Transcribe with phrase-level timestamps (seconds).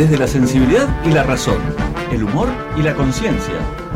[0.00, 1.58] desde la sensibilidad y la razón,
[2.10, 3.52] el humor y la conciencia.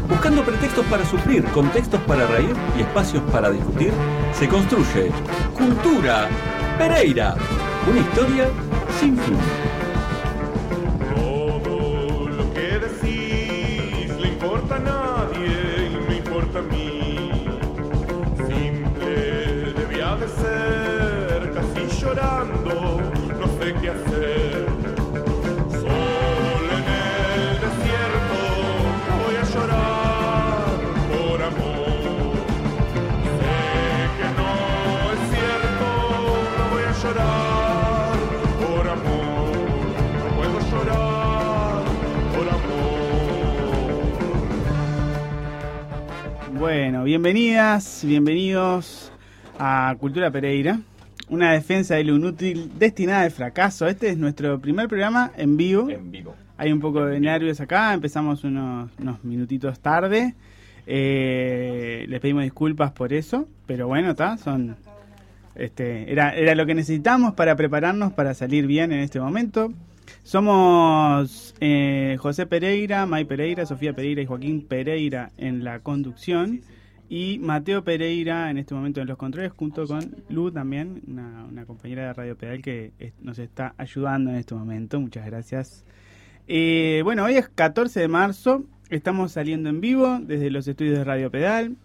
[0.06, 3.90] Buscando pretextos para sufrir, contextos para reír y espacios para discutir,
[4.38, 5.10] se construye
[5.54, 6.28] Cultura
[6.76, 7.36] Pereira,
[7.90, 8.48] una historia
[9.00, 9.38] sin fin.
[19.74, 23.00] Debía de ser, casi llorando,
[23.40, 24.53] no sé qué hacer.
[46.84, 49.10] Bueno, bienvenidas, bienvenidos
[49.58, 50.80] a Cultura Pereira,
[51.30, 53.86] una defensa de lo inútil destinada al fracaso.
[53.86, 55.88] Este es nuestro primer programa en vivo.
[55.88, 56.34] En vivo.
[56.58, 60.34] Hay un poco de nervios acá, empezamos unos, unos minutitos tarde.
[60.86, 64.76] Eh, les pedimos disculpas por eso, pero bueno, está, son
[65.54, 69.72] este, era, era lo que necesitamos para prepararnos para salir bien en este momento.
[70.22, 76.60] Somos eh, José Pereira, May Pereira, Sofía Pereira y Joaquín Pereira en la conducción.
[77.08, 82.06] Y Mateo Pereira en este momento en los controles, junto con Lu también, una, compañera
[82.06, 84.98] de Radio Pedal que nos está ayudando en este momento.
[85.00, 85.84] Muchas gracias.
[86.46, 91.04] Eh, bueno, hoy es 14 de marzo, estamos saliendo en vivo desde los estudios de
[91.04, 91.76] Radio Pedal.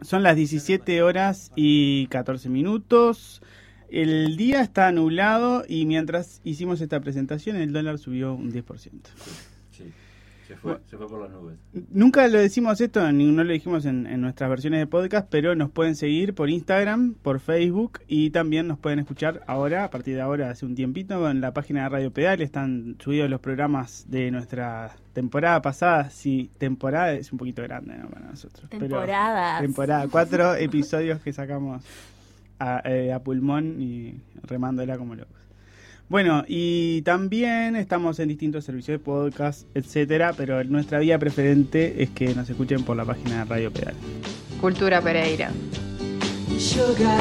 [0.00, 3.42] Son las 17 horas y 14 minutos.
[3.88, 8.90] El día está nublado y mientras hicimos esta presentación el dólar subió un 10%.
[10.54, 11.56] Se fue, se fue por las nubes.
[11.90, 15.54] Nunca lo decimos esto, ni no lo dijimos en, en nuestras versiones de podcast, pero
[15.54, 20.14] nos pueden seguir por Instagram, por Facebook y también nos pueden escuchar ahora, a partir
[20.14, 22.40] de ahora, hace un tiempito, en la página de Radio Pedal.
[22.40, 26.10] Están subidos los programas de nuestra temporada pasada.
[26.10, 28.08] Sí, temporada es un poquito grande ¿no?
[28.08, 28.66] para nosotros.
[28.70, 29.60] pero- Temporadas.
[29.60, 31.84] temporada, cuatro episodios que sacamos
[32.58, 35.34] a, eh, a pulmón y remándola como locos.
[36.08, 42.10] Bueno, y también estamos en distintos servicios de podcast, etcétera, pero nuestra vía preferente es
[42.10, 43.94] que nos escuchen por la página de Radio Pedal.
[44.60, 45.50] Cultura Pereira.
[46.58, 47.20] Sugar.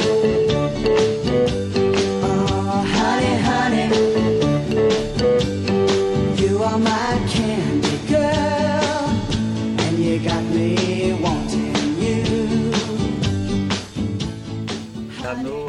[2.21, 3.89] Oh, honey, honey.
[6.37, 9.09] You are my candy girl.
[9.79, 12.71] And you got me wanting you.
[15.23, 15.62] Dando,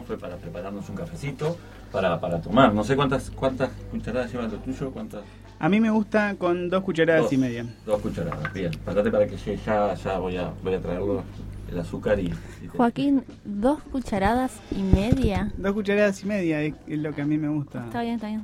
[0.00, 1.58] fue para prepararnos un cafecito
[1.92, 2.72] para, para tomar.
[2.72, 5.20] No sé cuántas cuántas cucharadas lleva lo tuyo, cuántas.
[5.58, 7.32] A mí me gusta con dos cucharadas Dos.
[7.34, 7.66] y media.
[7.84, 8.70] Dos cucharadas, bien.
[8.84, 11.22] Parate para que llegue ya, ya voy a, voy a traerlo
[11.70, 12.22] el azúcar y.
[12.26, 12.28] y
[12.62, 15.52] te- Joaquín, dos cucharadas y media.
[15.58, 17.84] Dos cucharadas y media es lo que a mí me gusta.
[17.84, 18.42] Está bien, está bien.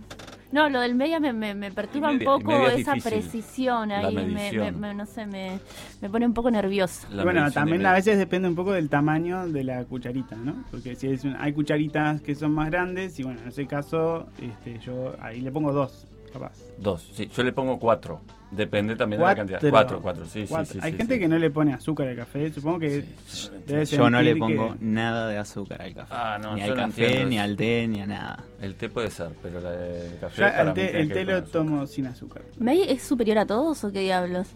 [0.50, 3.12] No, lo del media me, me, me perturba media- un poco es esa difícil.
[3.20, 4.14] precisión La ahí.
[4.14, 5.59] Me, me, no sé, me,
[6.00, 7.06] me pone un poco nerviosa.
[7.10, 10.64] la bueno, también a veces depende un poco del tamaño de la cucharita, ¿no?
[10.70, 14.26] Porque si es un- hay cucharitas que son más grandes y bueno, en ese caso
[14.41, 16.53] este, yo ahí le pongo dos, capaz.
[16.78, 17.28] Dos, sí.
[17.34, 18.21] Yo le pongo cuatro.
[18.50, 19.61] Depende también de la cantidad.
[19.69, 20.65] Cuatro, cuatro, sí, Cuatro.
[20.66, 20.78] sí, sí.
[20.83, 21.21] Hay sí, gente sí.
[21.21, 24.72] que no le pone azúcar al café, supongo que Sí, debe Yo no le pongo
[24.72, 26.15] que- nada de azúcar al café.
[26.17, 28.44] Ah, no, ni al café, entiendo ni al té, ni a nada.
[28.62, 30.41] El té puede ser, pero la- el café.
[30.43, 32.43] Para el té, el té lo tomo sin azúcar.
[32.59, 34.49] ¿May es superior a todos o qué diablos?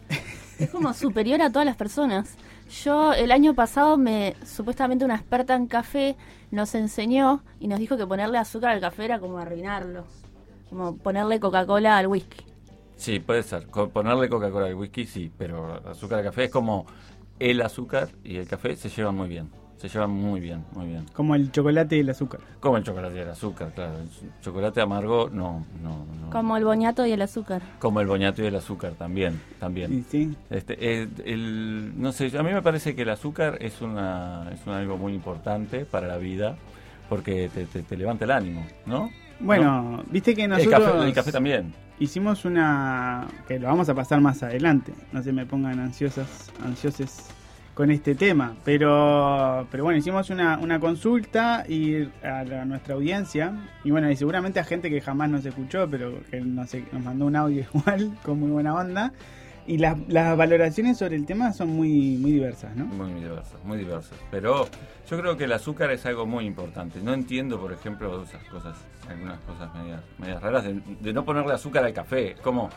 [0.58, 2.34] Es como superior a todas las personas.
[2.82, 6.16] Yo el año pasado me supuestamente una experta en café
[6.50, 10.06] nos enseñó y nos dijo que ponerle azúcar al café era como arruinarlo.
[10.72, 12.46] Como ponerle Coca-Cola al whisky.
[12.96, 13.66] Sí, puede ser.
[13.66, 16.86] Ponerle Coca-Cola al whisky, sí, pero azúcar al café es como
[17.38, 19.50] el azúcar y el café se llevan muy bien.
[19.76, 21.04] Se llevan muy bien, muy bien.
[21.12, 22.40] Como el chocolate y el azúcar.
[22.60, 23.98] Como el chocolate y el azúcar, claro.
[23.98, 24.08] El
[24.40, 26.30] chocolate amargo, no, no, no.
[26.30, 27.60] Como el boñato y el azúcar.
[27.78, 29.92] Como el boñato y el azúcar, también, también.
[29.92, 30.34] Y sí.
[30.48, 34.64] Este, eh, el, no sé, a mí me parece que el azúcar es una es
[34.66, 36.56] un algo muy importante para la vida
[37.10, 39.10] porque te, te- te levanta el ánimo, ¿no?
[39.42, 41.72] Bueno, viste que El nosotros café, el café también.
[41.98, 44.92] hicimos una que lo vamos a pasar más adelante.
[45.12, 47.26] No se me pongan ansiosas, ansioses
[47.74, 53.54] con este tema, pero pero bueno, hicimos una, una consulta y a la- nuestra audiencia
[53.82, 57.24] y bueno, y seguramente a gente que jamás nos escuchó, pero que nos, nos mandó
[57.26, 59.12] un audio igual con muy buena onda.
[59.66, 62.86] Y las, las valoraciones sobre el tema son muy muy diversas, ¿no?
[62.86, 64.18] Muy diversas, muy diversas.
[64.30, 64.68] Pero
[65.08, 67.00] yo creo que el azúcar es algo muy importante.
[67.00, 68.76] No entiendo, por ejemplo, esas cosas,
[69.08, 72.34] algunas cosas medias, medias raras, de, de no ponerle azúcar al café.
[72.42, 72.70] Como,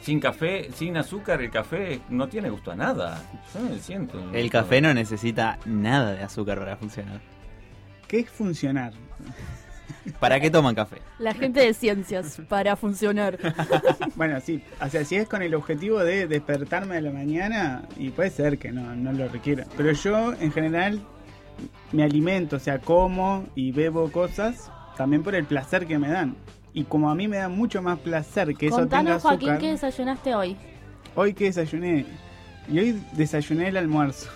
[0.00, 3.22] sin café, sin azúcar, el café no tiene gusto a nada.
[3.54, 4.18] Yo no siento.
[4.32, 7.20] El café no necesita nada de azúcar para funcionar.
[8.08, 8.92] ¿Qué es funcionar?
[10.18, 10.98] ¿Para qué toman café?
[11.18, 13.38] La gente de ciencias, para funcionar.
[14.14, 18.10] Bueno, sí, o sea, si es con el objetivo de despertarme a la mañana, y
[18.10, 19.66] puede ser que no, no lo requiera.
[19.76, 21.00] Pero yo, en general,
[21.92, 26.36] me alimento, o sea, como y bebo cosas también por el placer que me dan.
[26.74, 29.58] Y como a mí me da mucho más placer que eso tenga Contanos, azúcar, Joaquín,
[29.58, 30.56] ¿qué desayunaste hoy?
[31.14, 32.06] hoy que desayuné,
[32.68, 34.28] y hoy desayuné el almuerzo.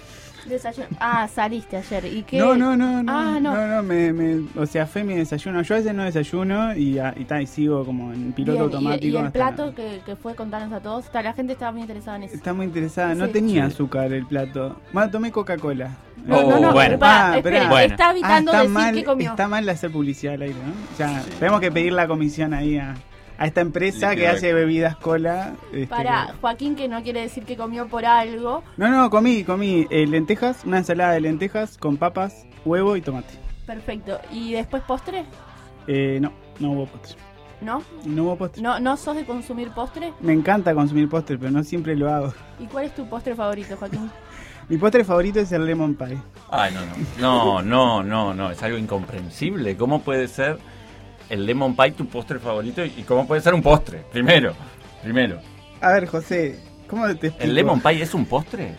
[0.48, 2.04] Desayun- Ah, saliste ayer.
[2.06, 2.38] ¿Y qué?
[2.38, 3.54] No, no, no, no, Ah, no.
[3.54, 5.62] no, no, me, me- o sea, fue mi desayuno.
[5.62, 8.62] Yo a veces no desayuno y, a- y, ta, y sigo como en piloto Bien,
[8.70, 9.06] y- automático.
[9.06, 11.82] Y, el hasta- plato que, que fue contarnos a todos, ta, la gente estaba muy
[11.82, 12.34] interesada en eso.
[12.34, 13.32] Está muy interesada, no Sí.
[13.32, 13.72] tenía Sí.
[13.74, 14.76] azúcar el plato.
[14.92, 15.90] Bueno, tomé Coca-Cola.
[16.24, 16.98] No, Oh, no, no, bueno.
[16.98, 17.40] pará, Ah.
[17.68, 17.78] Bueno.
[17.94, 19.30] está evitando está decir mal, que comió.
[19.30, 20.72] está mal hacer publicidad al aire, ¿no?
[20.92, 22.94] O sea, tenemos que pedir la comisión ahí a,
[23.38, 25.54] a esta empresa que hace bebidas cola.
[25.72, 28.62] este, Para Joaquín, que no quiere decir que comió por algo.
[28.76, 33.34] No, no, comí, comí eh, lentejas, una ensalada de lentejas con papas, huevo y tomate.
[33.66, 34.18] Perfecto.
[34.32, 35.24] ¿Y después postre?
[35.86, 37.16] Eh, no, no hubo postre.
[37.60, 37.82] ¿No?
[38.04, 38.62] No hubo postre.
[38.62, 40.12] ¿No, ¿No sos de consumir postre?
[40.20, 42.34] Me encanta consumir postre, pero no siempre lo hago.
[42.58, 44.10] ¿Y cuál es tu postre favorito, Joaquín?
[44.68, 46.18] Mi postre favorito es el lemon pie.
[46.50, 46.92] Ay, no, no.
[47.20, 48.50] No, no, no, no.
[48.50, 49.76] Es algo incomprensible.
[49.76, 50.58] ¿Cómo puede ser
[51.28, 52.84] el lemon pie tu postre favorito?
[52.84, 54.04] ¿Y cómo puede ser un postre?
[54.12, 54.54] Primero,
[55.02, 55.40] primero.
[55.80, 56.58] A ver, José,
[56.88, 57.42] ¿cómo te explico?
[57.42, 58.74] ¿El lemon pie es un postre?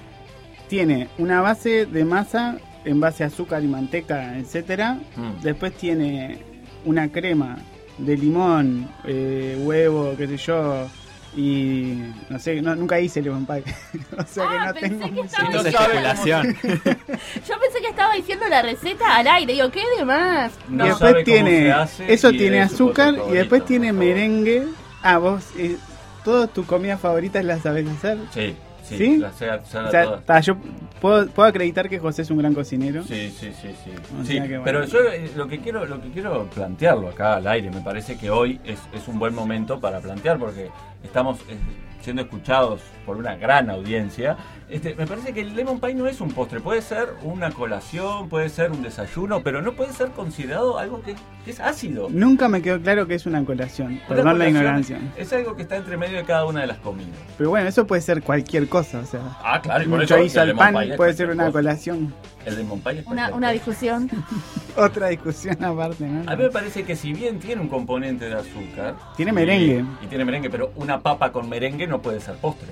[0.67, 4.99] Tiene una base de masa en base a azúcar y manteca, etcétera.
[5.15, 5.41] Mm.
[5.41, 6.39] Después tiene
[6.85, 7.57] una crema
[7.97, 10.87] de limón, eh, huevo, qué sé yo,
[11.35, 13.63] y no sé, no, nunca hice lemon pie.
[14.17, 16.57] o sea Ah, que no pensé tengo que estaba especulación.
[16.63, 19.53] Yo pensé que estaba diciendo la receta al aire.
[19.53, 20.51] Digo, ¿qué de más?
[20.69, 24.67] No y después cómo tiene, se hace eso y tiene azúcar y después tiene merengue.
[25.03, 25.77] Ah, vos, eh,
[26.23, 28.17] todas tus comidas favoritas las sabés hacer.
[28.33, 28.55] Sí,
[28.89, 28.97] sí.
[28.97, 29.17] ¿Sí?
[29.17, 30.25] las sé- sé O sea, todas.
[30.25, 30.55] ta, yo
[31.01, 33.03] puedo, puedo acreditar que José es un gran cocinero.
[33.03, 33.91] Sí, sí, sí, sí.
[34.19, 34.63] O Sí, sea que bueno.
[34.63, 38.17] Pero yo eh, lo que quiero, lo que quiero plantearlo acá al aire, me parece
[38.17, 40.69] que hoy es, es un buen momento para plantear porque
[41.03, 41.55] estamos eh,
[42.01, 44.37] siendo escuchados por una gran audiencia.
[44.69, 48.27] Este, me parece que el lemon pie no es un postre, puede ser una colación,
[48.27, 51.15] puede ser un desayuno, pero no puede ser considerado algo que,
[51.45, 52.07] que es ácido.
[52.09, 54.01] Nunca me quedó claro que es una colación.
[54.09, 54.99] Perdón la ignorancia.
[55.15, 57.15] Es algo que está entre medio de cada una de las comidas.
[57.37, 58.99] Pero bueno, eso puede ser cualquier cosa.
[58.99, 61.53] O sea, Ah, claro, y por un eso al pan puede ser una cosa.
[61.53, 62.13] colación.
[62.45, 64.09] El lemon pie es Una, una discusión.
[64.75, 66.29] Otra discusión aparte, ¿no?
[66.29, 68.95] A mí me parece que si bien tiene un componente de azúcar...
[69.15, 69.85] Tiene y- merengue.
[70.03, 72.67] Y, tiene merengue, pero una papa con merengue no puede ser postre.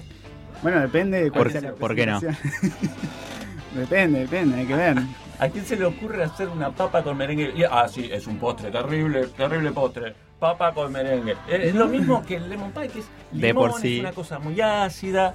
[0.66, 2.20] Bueno, depende de cuál ¿Por- sea la por qué no?
[3.76, 4.98] depende, depende, hay que ver.
[5.38, 7.54] ¿A quién se le ocurre hacer una papa con merengue?
[7.56, 10.16] Y- ah, sí, es un postre, terrible, terrible postre.
[10.40, 11.34] Papa con merengue.
[11.48, 13.98] Es, es lo mismo que el lemon pie, que es De limón, por sí.
[13.98, 15.34] es una cosa muy ácida.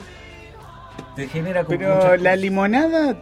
[1.14, 3.14] Te genera como Pero la limonada,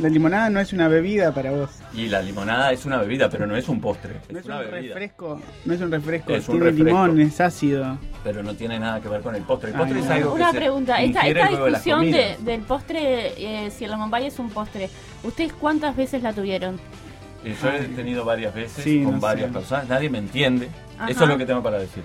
[0.00, 1.70] la limonada no es una bebida para vos.
[1.94, 4.14] Y la limonada es una bebida, pero no es un postre.
[4.30, 4.94] No Es un bebida.
[4.94, 6.84] refresco, no es un refresco, Es un tiene refresco.
[7.06, 7.98] limón, es ácido.
[8.24, 9.70] Pero no tiene nada que ver con el postre.
[9.70, 10.12] El Ay, postre es no.
[10.14, 14.26] algo que Una se pregunta, esta, de discusión de, del postre, eh, si el pie
[14.26, 14.88] es un postre,
[15.24, 16.78] ¿ustedes cuántas veces la tuvieron?
[17.44, 19.52] Y yo he tenido varias veces Sí, con no varias sé.
[19.52, 20.68] personas, nadie me entiende,
[20.98, 21.10] Ajá.
[21.10, 22.02] eso es lo que tengo para decir.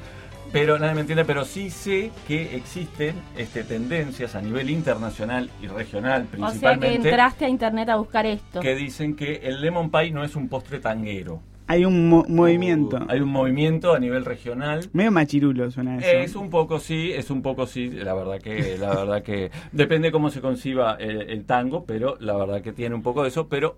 [0.51, 5.67] Pero nadie me entiende, pero sí sé que existen este, tendencias a nivel internacional y
[5.67, 8.59] regional O sea que principalmente entraste a internet a buscar esto.
[8.61, 11.41] que dicen que el lemon pie no es un postre tanguero.
[11.69, 12.97] Hay un mo- movimiento.
[13.09, 16.07] Hay un movimiento a nivel regional Medio machirulo suena eso.
[16.07, 20.11] es un poco sí, es un poco sí, la verdad que, la verdad que depende
[20.13, 23.49] cómo se conciba el, el tango, pero la verdad que tiene un poco de eso,
[23.49, 23.75] pero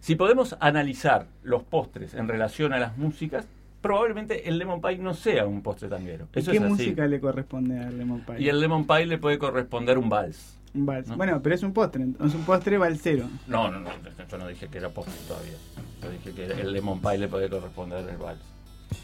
[0.00, 3.46] si podemos analizar los postres en relación a las músicas,
[3.80, 6.28] probablemente el lemon pie no sea un postre tanguero.
[6.34, 6.72] ¿Y Eso ¿Qué es así.
[6.72, 8.36] música le corresponde al lemon pie?
[8.40, 10.56] Y el lemon pie le puede corresponder un vals.
[10.74, 11.08] Un vals.
[11.08, 11.16] ¿no?
[11.16, 13.28] Bueno, pero es un postre, es un postre valsero.
[13.46, 13.90] No, no, no,
[14.30, 15.54] yo no dije que era postre todavía.
[16.02, 18.40] Yo dije que el lemon pie le puede corresponder el vals.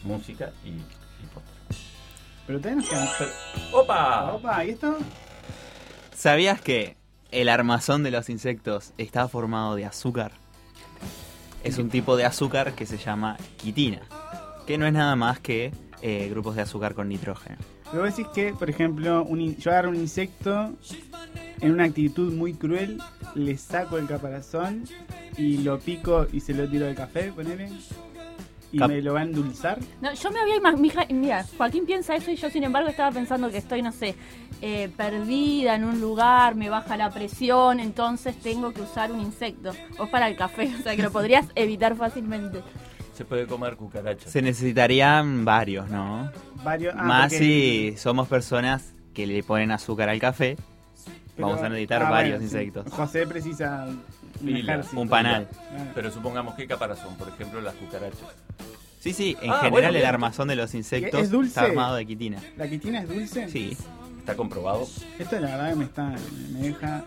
[0.04, 1.78] Música y, y postre.
[2.46, 2.82] Pero quedan.
[3.18, 3.30] Pero-
[3.72, 4.32] ¡Opa!
[4.34, 4.96] Opa, ¿y esto?
[6.14, 6.96] ¿Sabías que
[7.32, 10.32] el armazón de los insectos está formado de azúcar?
[11.64, 14.02] Es un tipo de azúcar que se llama quitina,
[14.66, 17.56] que no es nada más que eh, grupos de azúcar con nitrógeno.
[17.90, 20.74] Pero vos decís que, por ejemplo, un yo agarro un insecto
[21.60, 22.98] en una actitud muy cruel,
[23.34, 24.84] le saco el caparazón
[25.38, 27.70] y lo pico y se lo tiro al café, ponele.
[28.72, 29.78] Y Cap- me lo va a endulzar.
[30.02, 33.48] No, yo me había imaginado, mira, Joaquín piensa eso y yo sin embargo estaba pensando
[33.48, 34.16] que estoy, no sé,
[34.60, 39.70] eh, perdida en un lugar, me baja la presión, entonces tengo que usar un insecto.
[39.98, 42.62] O para el café, o sea que lo podrías evitar fácilmente.
[43.16, 44.30] Se puede comer cucarachas.
[44.30, 46.30] Se necesitarían varios, ¿no?
[46.62, 50.56] Varios, ah, Más porque- si somos personas que le ponen azúcar al café,
[51.34, 52.56] pero- vamos a necesitar ah, varios bueno, sí.
[52.58, 52.92] insectos.
[52.92, 54.02] José precisa un
[54.46, 55.00] Pila, ejército.
[55.00, 55.48] un panal.
[55.48, 55.90] Claro.
[55.94, 58.20] Pero supongamos qué caparazón, por ejemplo, las cucarachas.
[59.00, 61.48] Sí, sí, en Ah, general bueno, el armazón de los insectos ¿Es dulce?
[61.50, 62.38] está armado de quitina.
[62.58, 63.48] ¿La quitina es dulce?
[63.48, 63.76] Sí.
[64.18, 64.86] Está comprobado.
[65.18, 66.14] Esto la verdad que me, está,
[66.52, 67.04] me deja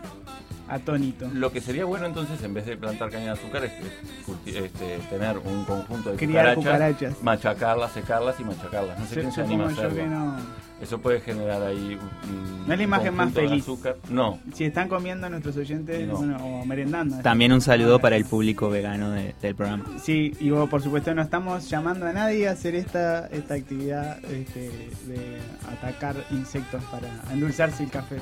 [0.70, 1.28] atónito.
[1.34, 3.84] Lo que sería bueno entonces, en vez de plantar caña de azúcar, es que
[4.26, 7.22] culti- este, tener un conjunto de Criar cucarachas, cucarachas.
[7.22, 8.98] machacarlas, secarlas y machacarlas.
[8.98, 10.06] No sé Yo- quién se anima a hacerlo.
[10.06, 10.36] no.
[10.80, 13.62] Eso puede generar ahí un, No es la imagen más conjunto de feliz.
[13.64, 13.96] azúcar.
[14.08, 16.16] No, Si están comiendo nuestros oyentes No.
[16.16, 17.18] bueno, o merendando.
[17.18, 19.84] También un saludo para el público vegano de- del programa.
[20.02, 24.24] Sí, y vos, por supuesto no estamos llamando a nadie a hacer esta, esta actividad
[24.24, 24.70] este,
[25.06, 25.38] de
[25.70, 28.16] atacar insectos para endulzarse el café.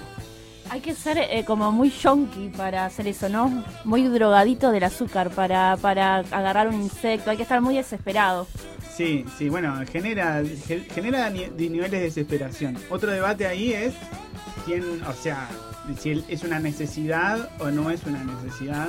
[0.70, 3.64] Hay que ser eh, como muy yonki para hacer eso, ¿no?
[3.84, 7.30] Muy drogadito del azúcar para, para agarrar un insecto.
[7.30, 8.46] Hay que estar muy desesperado.
[8.94, 12.76] Sí, sí, bueno, genera, ge- genera niveles de desesperación.
[12.90, 13.94] Otro debate ahí es
[14.66, 15.48] quién, o sea,
[15.98, 18.88] si es una necesidad o no es una necesidad.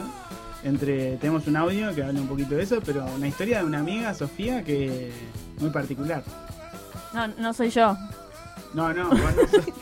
[0.63, 3.79] Entre tenemos un audio que habla un poquito de eso, pero una historia de una
[3.79, 5.11] amiga, Sofía, que
[5.59, 6.21] muy particular.
[7.13, 7.95] No, no soy yo.
[8.73, 9.73] No, no, vos no sos-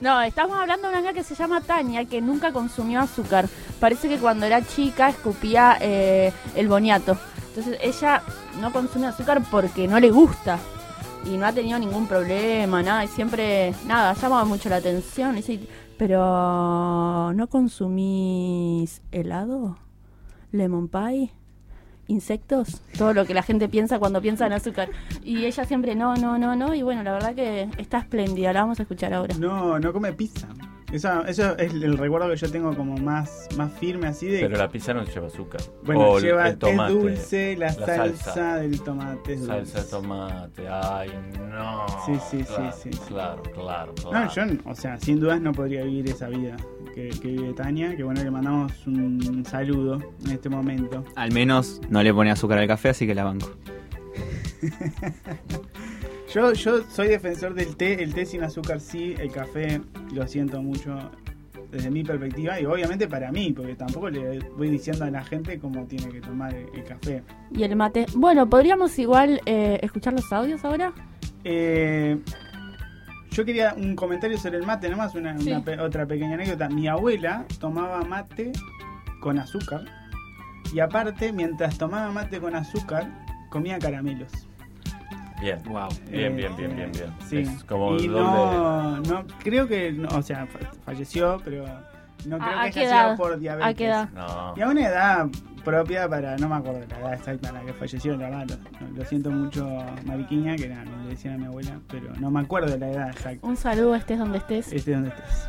[0.00, 3.48] No, estamos hablando de una amiga que se llama Tania, que nunca consumió azúcar.
[3.80, 7.16] Parece que cuando era chica escupía eh, el boniato.
[7.48, 8.22] Entonces ella
[8.60, 10.58] no consume azúcar porque no le gusta.
[11.24, 13.04] Y no ha tenido ningún problema, nada.
[13.04, 15.38] Y siempre, nada, llama mucho la atención.
[15.96, 19.78] Pero, ¿no consumís helado?
[20.50, 21.30] ¿Lemon pie?
[22.08, 24.90] Insectos, todo lo que la gente piensa cuando piensa en azúcar.
[25.22, 26.74] Y ella siempre no, no, no, no.
[26.74, 29.34] Y bueno, la verdad que está espléndida, la vamos a escuchar ahora.
[29.38, 30.48] no, no come pizza.
[30.94, 34.56] Eso, eso es el recuerdo que yo tengo como más, más firme así de pero
[34.56, 35.60] la pizza no lleva azúcar.
[35.82, 38.56] Bueno, O el- lleva el tomate, es dulce, la, la salsa, salsa.
[38.58, 39.54] del tomate es dulce.
[39.66, 41.10] Salsa de tomate, ay
[41.50, 41.84] no.
[42.06, 42.98] Sí, sí, sí, Claro, sí, sí.
[43.08, 44.30] Claro, claro, No, claro.
[44.32, 46.56] yo, o sea, sin dudas no podría vivir esa vida
[46.94, 47.96] que, que vive Tania.
[47.96, 51.04] Que bueno, le mandamos un saludo en este momento.
[51.16, 53.50] Al menos no le pone azúcar al café, así que la banco.
[56.34, 59.80] Yo, yo soy defensor del té, el té sin azúcar sí, el café
[60.12, 60.98] lo siento mucho
[61.70, 65.60] desde mi perspectiva y obviamente para mí, porque tampoco le voy diciendo a la gente
[65.60, 67.22] cómo tiene que tomar el, el café.
[67.52, 68.06] Y el mate.
[68.16, 70.92] Bueno, podríamos igual eh, escuchar los audios ahora.
[71.44, 72.18] Eh,
[73.30, 75.50] yo quería un comentario sobre el mate, nomás una, Sí.
[75.50, 76.68] una pe- otra pequeña anécdota.
[76.68, 78.50] Mi abuela tomaba mate
[79.20, 79.82] con azúcar
[80.72, 83.08] y aparte, mientras tomaba mate con azúcar,
[83.50, 84.32] comía caramelos.
[85.44, 85.88] Bien, Wow.
[86.10, 87.12] bien, Eh, bien, bien, bien, bien.
[87.28, 87.38] Sí.
[87.40, 91.64] Es como y no, no, creo que, no, o sea, fa- falleció, pero
[92.26, 93.70] no creo ¿A- a que haya sido por diabetes.
[93.70, 94.08] ¿A qué edad?
[94.14, 94.54] No.
[94.56, 95.26] Y a una edad
[95.62, 98.88] propia para, no me acuerdo la edad exacta en la que falleció, la verdad, lo,
[98.98, 99.68] lo siento mucho,
[100.06, 103.08] Mariquiña, que era, le decían a mi abuela, pero no me acuerdo de la edad
[103.10, 103.46] exacta.
[103.46, 104.72] Un saludo, estés donde estés.
[104.72, 105.48] Este donde estés.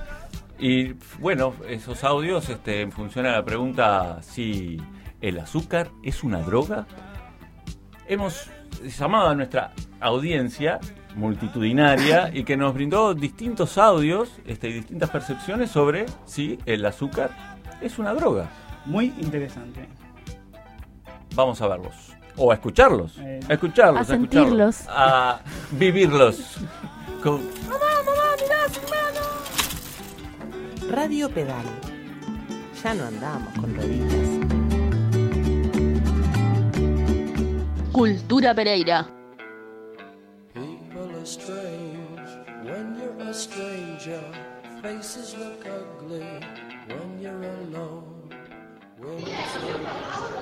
[0.60, 4.76] Y bueno, esos audios, este, en función a la pregunta si
[5.22, 6.86] el azúcar es una droga,
[8.08, 8.50] hemos
[8.84, 10.80] llamado a nuestra audiencia
[11.16, 17.32] multitudinaria y que nos brindó distintos audios este, y distintas percepciones sobre si el azúcar
[17.82, 18.50] es una droga.
[18.86, 19.88] Muy interesante.
[21.36, 22.14] Vamos a verlos.
[22.38, 23.18] O a escucharlos.
[23.20, 24.10] Eh, A escucharlos.
[24.10, 24.86] a escucharlos, sentirlos.
[24.90, 25.40] A
[25.72, 26.58] vivirlos.
[27.24, 27.42] Con-
[30.92, 31.66] Radio Pedal.
[32.84, 34.55] Ya no andamos con rueditas.
[37.96, 38.20] When
[47.22, 47.42] you're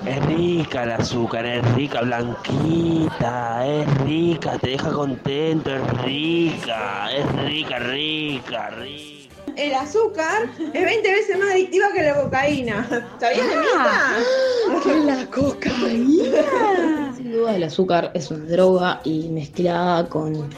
[0.04, 7.32] Es rica el azúcar, es rica, blanquita, es rica, te deja contento, es rica, es
[7.36, 9.13] rica, rica, rica.
[9.56, 13.08] El azúcar es 20 veces más adictiva que la cocaína.
[13.20, 13.56] ¿Sabías de
[15.00, 15.06] mí?
[15.06, 17.14] La cocaína.
[17.16, 20.50] Sin duda el azúcar es una droga y mezclada con,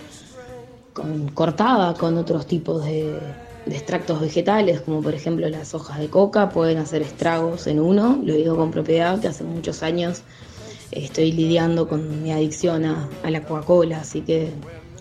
[0.92, 3.18] con cortada con otros tipos de,
[3.66, 8.18] de extractos vegetales, como por ejemplo las hojas de coca, pueden hacer estragos en uno.
[8.22, 10.22] Lo digo con propiedad que hace muchos años
[10.90, 14.44] estoy lidiando con mi adicción a, a la Coca-Cola, así que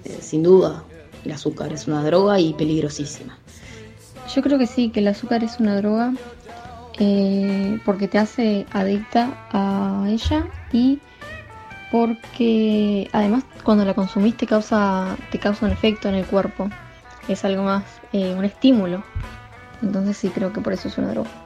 [0.03, 0.83] eh, sin duda
[1.23, 3.37] el azúcar es una droga y peligrosísima.
[4.35, 6.13] Yo creo que sí, que el azúcar es una droga
[6.99, 10.99] eh, porque te hace adicta a ella y
[11.89, 16.69] porque además cuando la consumís te causa, te causa un efecto en el cuerpo.
[17.29, 19.03] Es algo más, eh, un estímulo.
[19.81, 21.44] Entonces sí creo que por eso es una droga.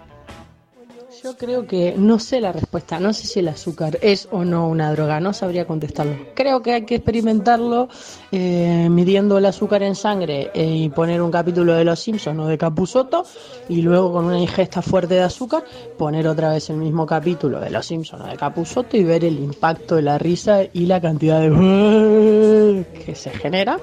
[1.30, 4.68] Yo creo que no sé la respuesta, no sé si el azúcar es o no
[4.68, 6.16] una droga, no sabría contestarlo.
[6.34, 7.88] Creo que hay que experimentarlo
[8.32, 12.48] eh, midiendo el azúcar en sangre eh, y poner un capítulo de Los Simpsons o
[12.48, 13.28] de Capusotto
[13.68, 15.64] y luego con una ingesta fuerte de azúcar
[16.00, 19.38] poner otra vez el mismo capítulo de Los Simpsons o de Capusotto y ver el
[19.38, 23.78] impacto de la risa y la cantidad de que se genera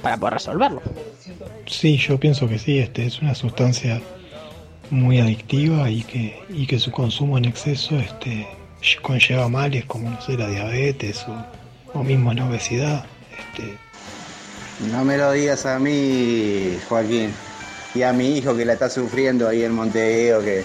[0.00, 0.80] para poder resolverlo.
[1.66, 4.00] Sí, yo pienso que sí, este es una sustancia
[4.94, 8.46] muy adictiva y que, y que su consumo en exceso este,
[9.02, 11.24] conlleva males como no sé, la diabetes
[11.92, 13.04] o, mismo la obesidad.
[13.38, 13.76] Este,
[14.90, 17.32] No me lo digas a mí, Joaquín.
[17.94, 20.64] Y a mi hijo que la está sufriendo ahí en Montevideo, que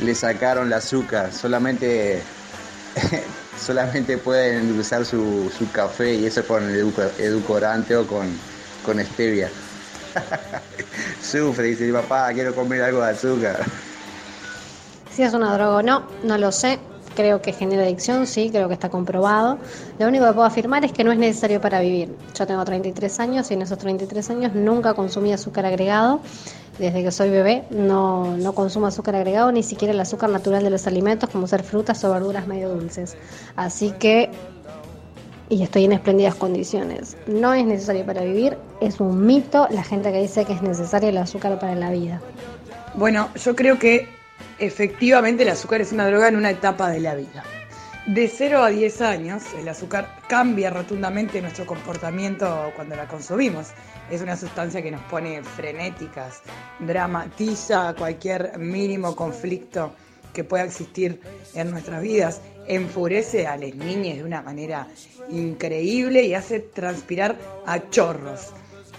[0.00, 1.32] le sacaron el azúcar.
[1.32, 2.20] Solamente,
[3.64, 8.26] solamente puede endulzar su, su café y eso con educo- edulcorante o con,
[8.84, 9.48] con stevia.
[11.22, 13.64] Sufre, dice papá, quiero comer algo de azúcar.
[15.10, 16.78] Si es una droga o no, no lo sé.
[17.14, 19.58] Creo que genera adicción, sí, creo que está comprobado.
[20.00, 22.16] Lo único que puedo afirmar es que no es necesario para vivir.
[22.36, 26.20] Yo tengo 33 años y en esos 33 años nunca consumí azúcar agregado.
[26.78, 30.70] Desde que soy bebé no, no consumo azúcar agregado, ni siquiera el azúcar natural de
[30.70, 33.16] los alimentos, como ser frutas o verduras medio dulces.
[33.54, 34.30] Así que,
[35.48, 37.16] y estoy en espléndidas condiciones.
[37.26, 41.08] No es necesario para vivir, es un mito la gente que dice que es necesario
[41.08, 42.20] el azúcar para la vida.
[42.94, 44.08] Bueno, yo creo que
[44.58, 47.44] efectivamente el azúcar es una droga en una etapa de la vida.
[48.06, 53.68] De 0 a 10 años, el azúcar cambia rotundamente nuestro comportamiento cuando la consumimos.
[54.10, 56.42] Es una sustancia que nos pone frenéticas,
[56.80, 59.94] dramatiza cualquier mínimo conflicto
[60.34, 61.18] que pueda existir
[61.54, 64.88] en nuestras vidas, enfurece a las niñas de una manera
[65.30, 68.52] increíble y hace transpirar a chorros.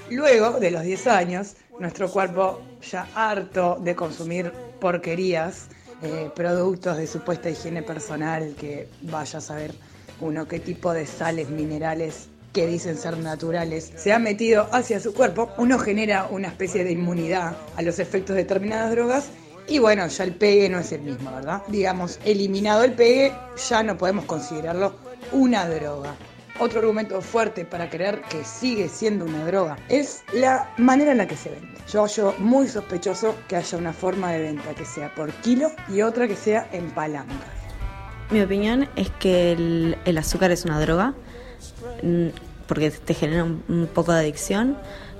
[0.10, 5.68] Luego de los 10 años, nuestro cuerpo ya harto de consumir porquerías,
[6.04, 9.74] eh, productos de supuesta higiene personal, que vaya a saber
[10.22, 15.14] uno qué tipo de sales, minerales que dicen ser naturales, se ha metido hacia su
[15.14, 19.30] cuerpo, uno genera una especie de inmunidad a los efectos de determinadas drogas
[19.68, 21.64] y bueno, ya el pegue no es el mismo, ¿verdad?
[21.68, 23.34] Digamos, eliminado el pegue,
[23.70, 24.96] ya no podemos considerarlo
[25.32, 26.16] una droga.
[26.60, 31.28] Otro argumento fuerte para creer que sigue siendo una droga es la manera en la
[31.28, 31.76] que se vende.
[31.92, 36.02] Yo hallo muy sospechoso que haya una forma de venta que sea por kilo y
[36.02, 37.34] otra que sea en palanca.
[38.32, 41.14] Mi opinión es que el, azúcar es una droga
[42.02, 42.28] mm,
[42.68, 44.78] porque te genera un, poco de adicción.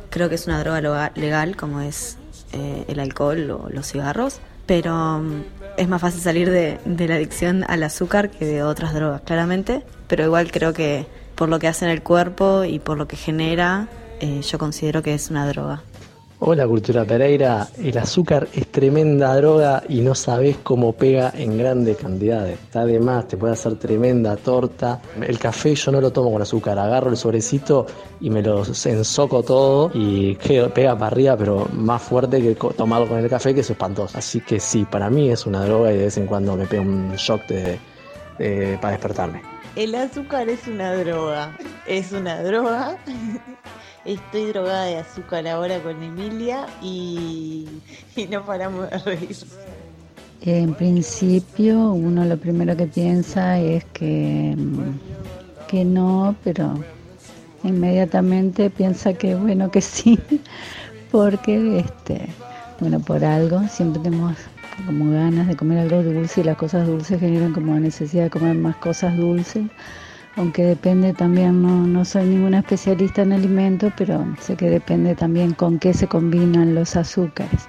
[0.10, 2.18] Creo que es una droga legal como es
[2.56, 5.44] eh, el alcohol o los cigarros, pero mm,
[5.78, 9.84] es más fácil salir de, de la adicción al azúcar que de otras drogas, claramente.
[10.08, 13.18] Pero igual creo que por lo que hace en el cuerpo y por lo que
[13.18, 13.88] genera,
[14.20, 15.84] eh, yo considero que es una droga.
[16.40, 21.96] Hola Cultura Pereira, el azúcar es tremenda droga y no sabes cómo pega en grandes
[21.96, 22.60] cantidades.
[22.60, 25.02] Está de te puede hacer tremenda torta.
[25.26, 27.88] El café yo no lo tomo con azúcar, agarro el sobrecito
[28.20, 33.08] y me lo ensoco todo y que- pega para arriba, pero más fuerte que tomarlo
[33.08, 34.18] con el café, que es espantoso.
[34.18, 36.82] Así que sí, para mí es una droga y de vez en cuando me pega
[36.82, 37.44] un shock
[38.82, 39.42] para despertarme.
[39.78, 41.58] El azúcar es una droga.
[41.88, 42.98] Es una droga.
[44.06, 47.68] Estoy drogada de azúcar ahora con Emilia y,
[48.30, 49.36] no paramos de reír.
[50.42, 54.56] En principio, uno lo primero que piensa es que,
[55.68, 56.84] que no, pero
[57.64, 60.20] inmediatamente piensa que bueno que sí,
[61.12, 62.28] porque este,
[62.80, 64.38] bueno, por algo siempre tenemos
[64.86, 68.56] como ganas de comer algo dulce y las cosas dulces generan como necesidad de comer
[68.56, 69.64] más cosas dulces,
[70.36, 75.54] aunque depende también, no, no soy ninguna especialista en alimentos, pero sé que depende también
[75.54, 77.68] con qué se combinan los azúcares.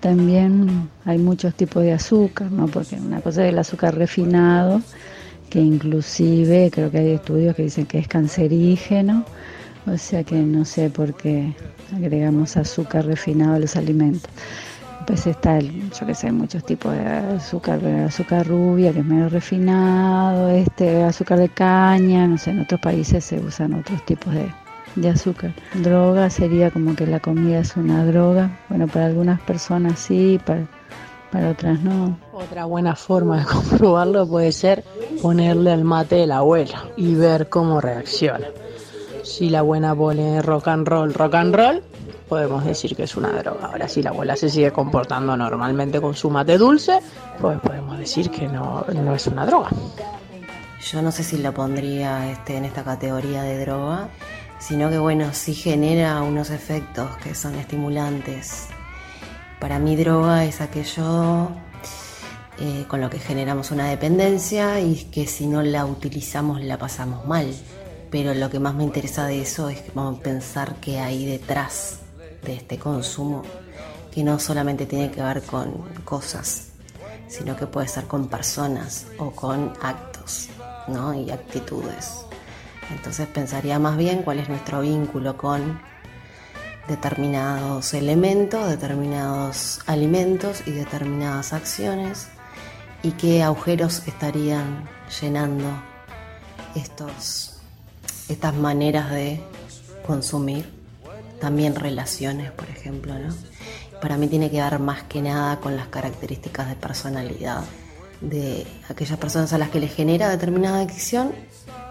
[0.00, 2.66] También hay muchos tipos de azúcar, ¿no?
[2.68, 4.80] Porque una cosa es el azúcar refinado,
[5.50, 9.24] que inclusive creo que hay estudios que dicen que es cancerígeno,
[9.86, 11.54] o sea que no sé por qué
[11.94, 14.30] agregamos azúcar refinado a los alimentos.
[15.06, 19.28] Pues está, el, yo que sé, muchos tipos de azúcar, azúcar rubia, que es medio
[19.28, 24.50] refinado, este azúcar de caña, no sé, en otros países se usan otros tipos de,
[24.96, 25.52] de azúcar.
[25.74, 28.58] Droga sería como que la comida es una droga.
[28.68, 30.66] Bueno, para algunas personas sí, para,
[31.30, 32.16] para otras no.
[32.32, 34.84] Otra buena forma de comprobarlo puede ser
[35.20, 38.46] ponerle al mate de la abuela y ver cómo reacciona.
[39.22, 41.82] Si la abuela pone rock and roll, rock and roll,
[42.28, 43.66] podemos decir que es una droga.
[43.66, 47.00] Ahora, si la abuela se sigue comportando normalmente con su mate dulce,
[47.40, 49.70] pues podemos decir que no, no es una droga.
[50.80, 54.08] Yo no sé si lo pondría este, en esta categoría de droga,
[54.58, 58.68] sino que bueno, sí genera unos efectos que son estimulantes.
[59.60, 61.48] Para mí droga es aquello
[62.58, 67.26] eh, con lo que generamos una dependencia y que si no la utilizamos la pasamos
[67.26, 67.46] mal.
[68.10, 69.82] Pero lo que más me interesa de eso es
[70.22, 72.03] pensar qué hay detrás
[72.44, 73.42] de este consumo,
[74.12, 75.72] que no solamente tiene que ver con
[76.04, 76.68] cosas,
[77.28, 80.48] sino que puede ser con personas o con actos
[80.88, 81.14] ¿no?
[81.14, 82.24] y actitudes.
[82.90, 85.80] Entonces pensaría más bien cuál es nuestro vínculo con
[86.88, 92.28] determinados elementos, determinados alimentos y determinadas acciones
[93.02, 94.88] y qué agujeros estarían
[95.20, 95.66] llenando
[96.74, 97.58] estos,
[98.28, 99.40] estas maneras de
[100.06, 100.70] consumir,
[101.44, 103.28] también relaciones, por ejemplo, ¿no?
[104.00, 107.62] Para mí tiene que ver más que nada con las características de personalidad
[108.22, 111.34] de aquellas personas a las que les genera determinada adicción,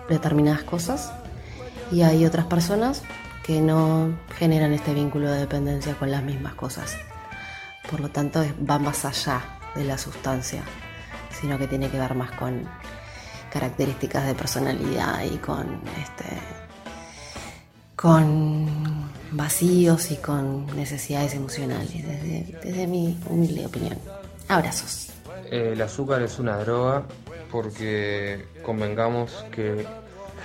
[0.09, 1.11] determinadas cosas,
[1.91, 3.03] y hay otras personas
[3.43, 6.95] que no generan este vínculo de dependencia con las mismas cosas.
[7.91, 10.63] Por lo tanto, va más allá de la sustancia,
[11.39, 12.67] sino que tiene que ver más con
[13.51, 16.25] características de personalidad y con este
[17.95, 21.91] con vacíos y con necesidades emocionales,
[22.63, 23.97] desde, mi humilde opinión.
[24.47, 25.09] Abrazos.
[25.49, 27.03] El azúcar es una droga
[27.51, 29.85] porque convengamos que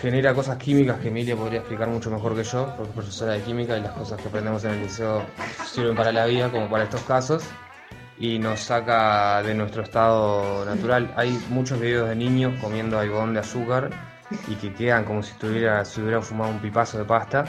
[0.01, 3.42] genera cosas químicas que Emilia podría explicar mucho mejor que yo, porque es profesora de
[3.42, 5.22] química y las cosas que aprendemos en el liceo
[5.66, 7.42] sirven para la vida, como para estos casos,
[8.18, 11.12] y nos saca de nuestro estado natural.
[11.16, 13.90] Hay muchos videos de niños comiendo algodón de azúcar
[14.46, 17.44] y que quedan como si estuviera, si hubieran fumado un pipazo de pasta.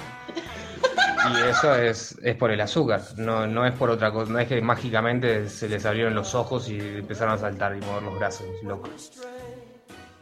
[1.32, 4.48] Y eso es, es por el azúcar, no, no es por otra cosa, no es
[4.48, 8.48] que mágicamente se les abrieron los ojos y empezaron a saltar y mover los brazos,
[8.64, 9.12] locos.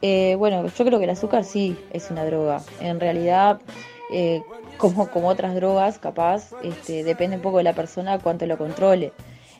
[0.02, 2.62] Eh, bueno, yo creo que el azúcar sí es una droga.
[2.80, 3.60] En realidad,
[4.12, 4.42] eh,
[4.78, 9.12] como, como otras drogas, capaz, este, depende un poco de la persona cuánto lo controle.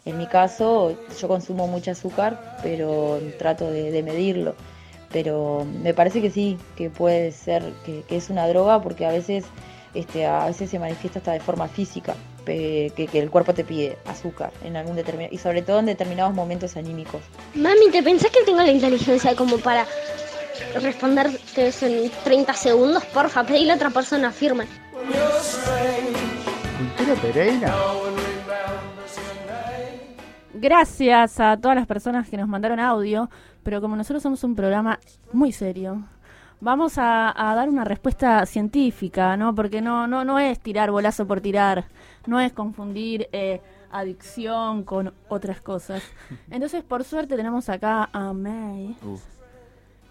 [0.06, 4.56] En mi caso, yo consumo mucho azúcar, pero trato de, de medirlo.
[5.12, 9.12] Pero me parece que sí, que puede ser, que, que es una droga, porque a
[9.12, 9.46] veces,
[9.94, 14.52] este, a veces se manifiesta hasta de forma física, que el cuerpo te pide azúcar
[14.64, 17.22] en algún determinado, y sobre todo en determinados momentos anímicos.
[17.56, 19.86] Mami, ¿te pensás que tengo la inteligencia como para
[20.82, 23.06] responderte eso en 30 segundos?
[23.06, 24.66] Porfa, pedile a otra persona firme.
[26.78, 27.76] Cultura Pereira.
[30.60, 33.30] Gracias a todas las personas que nos mandaron audio,
[33.62, 35.00] pero como nosotros somos un programa
[35.32, 36.04] muy serio,
[36.60, 39.54] vamos a, a dar una respuesta científica, ¿no?
[39.54, 41.86] Porque no, no, no es tirar bolazo por tirar,
[42.26, 46.04] no es confundir eh, adicción con otras cosas.
[46.52, 48.96] Entonces, por suerte, tenemos acá a May,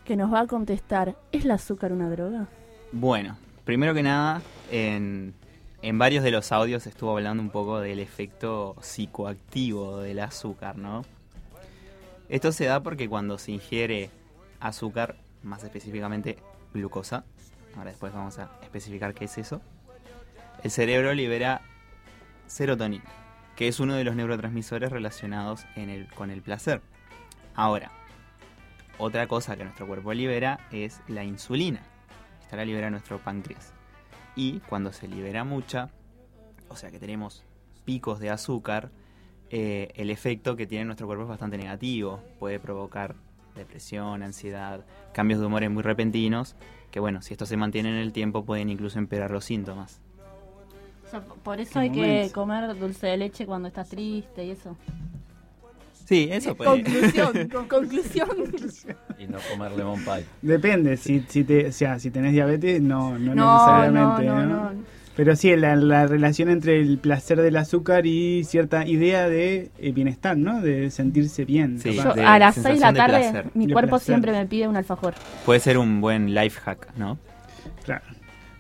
[0.05, 2.47] que nos va a contestar, ¿es el azúcar una droga?
[2.93, 5.35] Bueno, primero que nada, en,
[5.83, 11.05] en varios de los audios estuvo hablando un poco del efecto psicoactivo del azúcar, ¿no?
[12.29, 14.11] Esto se da porque cuando se ingiere
[14.59, 16.39] azúcar, más específicamente
[16.75, 17.25] glucosa,
[17.77, 19.61] ahora después vamos a especificar qué es eso,
[20.63, 21.63] el cerebro libera
[22.47, 23.05] serotonina,
[23.57, 25.67] que es uno de los neurotransmisores relacionados
[26.15, 26.83] con el placer.
[27.55, 27.91] Ahora,
[28.99, 31.81] otra cosa que nuestro cuerpo libera es la insulina.
[32.43, 33.73] Esta la libera nuestro páncreas.
[34.35, 35.91] Y cuando se libera mucha,
[36.69, 37.45] o sea que tenemos
[37.85, 38.91] picos de azúcar,
[39.51, 42.23] eh, el efecto que tiene en nuestro cuerpo es bastante negativo.
[42.39, 43.17] Puede provocar
[43.57, 44.81] depresión, ansiedad,
[45.13, 46.55] cambios de humores muy repentinos,
[46.91, 50.01] que bueno, si esto se mantiene en el tiempo pueden incluso empeorar los síntomas.
[51.07, 54.77] O sea, por eso hay que comer dulce de leche cuando estás triste y eso.
[56.07, 56.83] Sí, eso puede.
[56.85, 58.29] Conclusión, con- conclusión.
[59.19, 60.25] Y no comer lemon pie.
[60.41, 64.25] Depende, si, si, te, o sea, si tenés diabetes, no, no, No, necesariamente.
[64.25, 64.47] no, ¿no?
[64.47, 64.96] no, no.
[65.17, 69.93] Pero sí, la, la relación entre el placer del azúcar y cierta idea de eh,
[69.93, 70.61] bienestar, ¿no?
[70.61, 71.79] De sentirse bien.
[71.81, 74.07] Sí, de A las 6 de la de tarde, mi De cuerpo placer.
[74.07, 75.15] siempre me pide un alfajor.
[75.47, 77.19] Puede ser un buen life hack, ¿no?
[77.85, 78.05] Claro.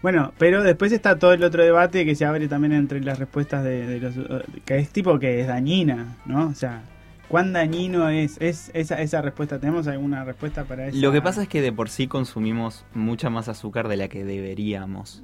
[0.02, 3.62] Bueno, pero después está todo el otro debate que se abre también entre las respuestas
[3.64, 4.16] de, de los...
[4.16, 6.46] eh, que es tipo que es dañina, ¿no?
[6.46, 6.82] O sea,
[7.28, 9.58] ¿cuán dañino es, es esa, esa respuesta?
[9.58, 10.96] ¿Tenemos alguna respuesta para eso?
[10.98, 14.24] Lo que pasa es que de por sí consumimos mucha más azúcar de la que
[14.24, 15.22] deberíamos,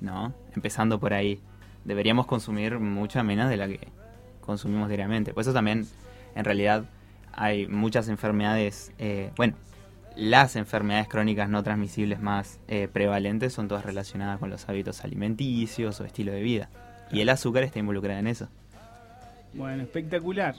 [0.00, 0.34] ¿no?
[0.54, 1.40] Empezando por ahí.
[1.84, 3.88] Deberíamos consumir mucha menos de la que
[4.40, 5.32] consumimos diariamente.
[5.32, 5.86] Por eso también,
[6.34, 6.84] en realidad,
[7.32, 9.54] hay muchas enfermedades, eh, bueno,
[10.16, 16.00] las enfermedades crónicas no transmisibles más eh, prevalentes son todas relacionadas con los hábitos alimenticios
[16.00, 16.70] o estilo de vida.
[17.12, 18.48] Y el azúcar está involucrado en eso.
[19.52, 20.54] Bueno, espectacular.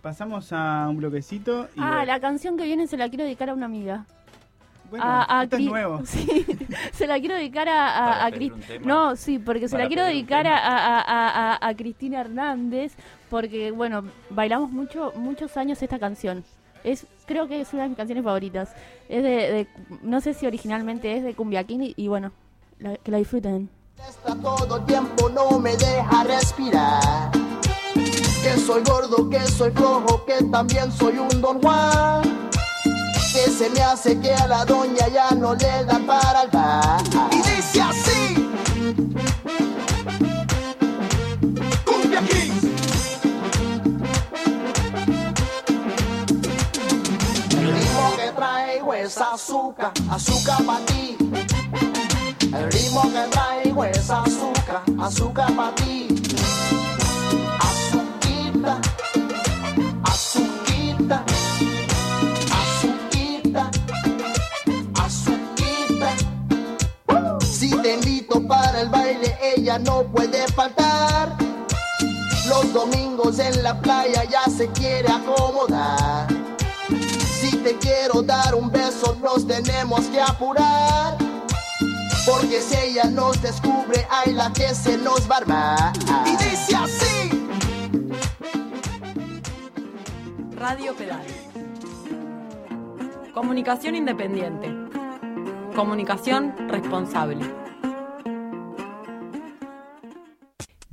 [0.00, 1.80] Pasamos a un bloquecito y...
[1.80, 4.06] Ah, la canción que viene se la quiero dedicar a una amiga.
[4.92, 6.02] Bueno, a, a esto es nuevo.
[6.04, 6.46] Sí,
[6.92, 8.30] se la quiero dedicar a, a, a.
[8.84, 10.66] No, sí, porque se la quiero dedicar a, tema.
[10.68, 12.92] a, a- a- a Cristina Hernández,
[13.30, 16.44] porque, bueno, bailamos mucho muchos años esta canción.
[16.84, 18.74] Es, creo que es una de mis canciones favoritas.
[19.08, 19.68] Es de, de-
[20.02, 22.30] no sé si originalmente es de Cumbia King y, y bueno,
[22.78, 23.70] la- que la disfruten.
[24.42, 27.30] todo el tiempo no me deja respirar.
[27.94, 32.22] Que soy gordo, que soy flojo, que también soy un don Juan.
[33.32, 37.00] Que se me hace que a la doña ya no le da para el.
[37.30, 38.34] Y dice así.
[41.86, 42.64] Cumbia Kings.
[47.52, 51.16] El ritmo que traigo es azúcar, azúcar para ti.
[52.54, 56.11] El ritmo que traigo es azúcar, azúcar para ti.
[73.72, 76.26] La playa ya se quiere acomodar.
[77.40, 81.16] Si te quiero dar un beso, nos tenemos que apurar.
[82.26, 85.92] Porque si ella nos descubre, hay la que se nos va.
[86.26, 87.46] Y dice así.
[90.56, 91.26] Radio Pedal.
[93.32, 94.68] Comunicación independiente.
[95.74, 97.61] Comunicación responsable.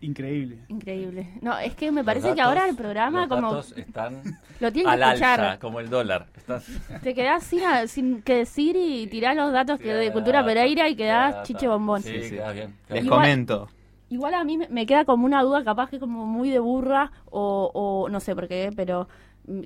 [0.00, 0.60] Increíble.
[0.68, 1.28] Increíble.
[1.42, 4.22] No, es que me parece que ahora el programa los como datos están
[4.60, 5.40] lo tienen que al escuchar.
[5.40, 6.26] alza, como el dólar.
[6.36, 6.66] Estás-
[7.02, 10.88] Te quedás sin, a- sin que decir y tirás los datos que de Cultura Pereira
[10.88, 12.02] y quedás chiche bombón.
[12.02, 12.74] Sí, quedás bien.
[12.88, 13.68] Les Igual- comento.
[14.08, 17.70] Igual a mí me- queda como una duda, capaz que como muy de burra o,
[17.74, 19.06] o no sé por qué, pero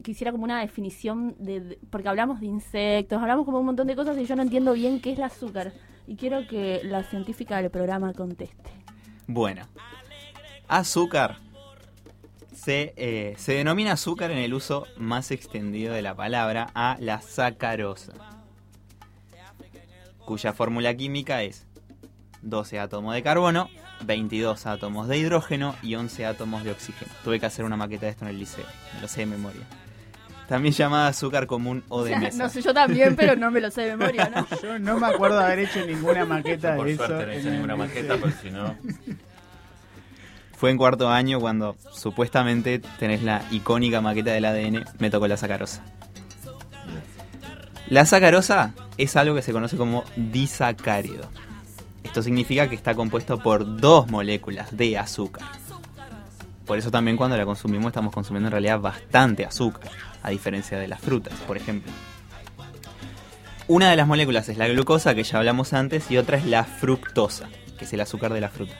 [0.02, 4.16] quisiera como una definición de, porque hablamos de insectos, hablamos como un montón de cosas
[4.18, 5.72] y yo no entiendo bien qué es el azúcar
[6.06, 8.70] y quiero que la científica del programa conteste.
[9.26, 9.66] Bueno,
[10.68, 11.38] azúcar
[12.52, 17.20] se, eh, se denomina azúcar en el uso más extendido de la palabra a la
[17.20, 18.12] sacarosa,
[20.24, 21.66] cuya fórmula química es
[22.42, 23.68] 12 átomos de carbono,
[24.02, 27.10] 22 átomos de hidrógeno y 11 átomos de oxígeno.
[27.22, 29.62] Tuve que hacer una maqueta de esto en el liceo, me lo sé de memoria.
[30.48, 32.44] También llamada azúcar común o de mesa.
[32.44, 34.46] no sé, yo también, pero no me lo sé de memoria, ¿no?
[34.62, 37.06] Yo no me acuerdo de haber hecho ninguna maqueta Por de eso.
[37.06, 38.76] suerte no hice ninguna maqueta, porque si no...
[40.56, 45.36] Fue en cuarto año cuando supuestamente tenés la icónica maqueta del ADN, me tocó la
[45.36, 45.82] sacarosa.
[47.88, 51.28] La sacarosa es algo que se conoce como disacárido.
[52.04, 55.44] Esto significa que está compuesto por dos moléculas de azúcar.
[56.64, 59.90] Por eso también cuando la consumimos estamos consumiendo en realidad bastante azúcar,
[60.22, 61.92] a diferencia de las frutas, por ejemplo.
[63.66, 66.64] Una de las moléculas es la glucosa, que ya hablamos antes, y otra es la
[66.64, 68.74] fructosa, que es el azúcar de la fruta.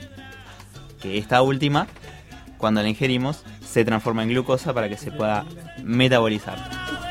[1.01, 1.87] Que esta última,
[2.59, 5.45] cuando la ingerimos, se transforma en glucosa para que se pueda
[5.83, 7.04] metabolizar.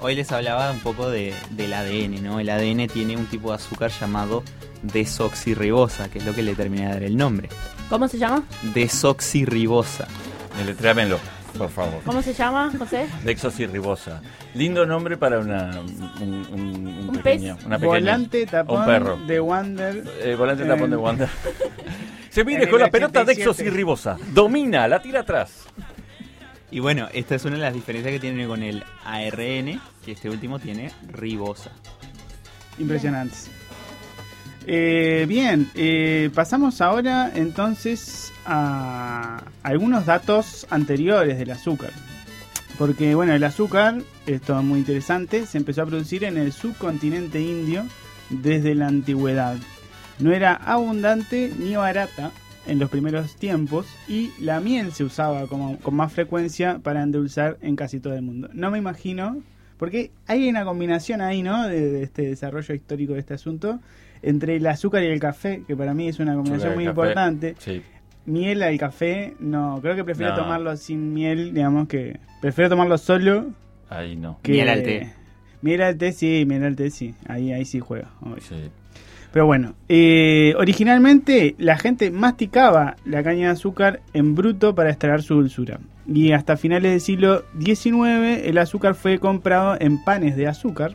[0.00, 2.40] Hoy les hablaba un poco de, del ADN, ¿no?
[2.40, 4.42] El ADN tiene un tipo de azúcar llamado
[4.82, 7.48] desoxirribosa, que es lo que le termina de dar el nombre.
[7.88, 8.44] ¿Cómo se llama?
[8.74, 10.06] Desoxirribosa.
[10.58, 11.18] Deletréamelo,
[11.56, 12.00] por favor.
[12.04, 13.06] ¿Cómo se llama, José?
[13.24, 14.20] Dexosirribosa.
[14.54, 17.66] Lindo nombre para una, un, un- un Un pequeño, pez.
[17.66, 17.98] una pequeña.
[17.98, 19.16] Volante tapón un perro.
[19.26, 20.04] de Wander.
[20.22, 21.28] Eh, volante tapón de Eh, Wander.
[22.30, 23.40] Se en viene con la pelota 87.
[23.40, 24.16] Dexosirribosa.
[24.32, 25.64] Domina, la tira atrás.
[26.70, 30.28] Y bueno, esta es una de las diferencias que tiene con el ARN, que este
[30.28, 31.70] último tiene ribosa.
[32.78, 33.50] Impresionantes.
[34.66, 41.90] Eh, bien, eh, pasamos ahora entonces a algunos datos anteriores del azúcar.
[42.76, 47.40] Porque bueno, el azúcar, esto es muy interesante, se empezó a producir en el subcontinente
[47.40, 47.86] indio
[48.28, 49.56] desde la antigüedad.
[50.18, 52.30] No era abundante ni barata
[52.68, 57.56] en los primeros tiempos y la miel se usaba como, con más frecuencia para endulzar
[57.62, 58.48] en casi todo el mundo.
[58.52, 59.38] No me imagino,
[59.78, 61.66] porque hay una combinación ahí, ¿no?
[61.66, 63.80] De, de este desarrollo histórico de este asunto
[64.22, 67.54] entre el azúcar y el café, que para mí es una combinación muy café, importante.
[67.58, 67.82] Sí.
[68.26, 70.42] Miel al café, no, creo que prefiero No.
[70.42, 73.46] tomarlo sin miel, digamos que prefiero tomarlo solo
[73.88, 74.38] Ahí no.
[74.42, 75.12] que Miel al té.
[75.62, 77.14] Miel al té, sí, miel al té, sí.
[77.26, 78.10] Ahí, ahí sí juega.
[78.20, 78.36] obvio.
[79.32, 85.22] Pero bueno, eh, originalmente la gente masticaba la caña de azúcar en bruto para extraer
[85.22, 85.80] su dulzura.
[86.06, 90.94] Y hasta finales del siglo XIX el azúcar fue comprado en panes de azúcar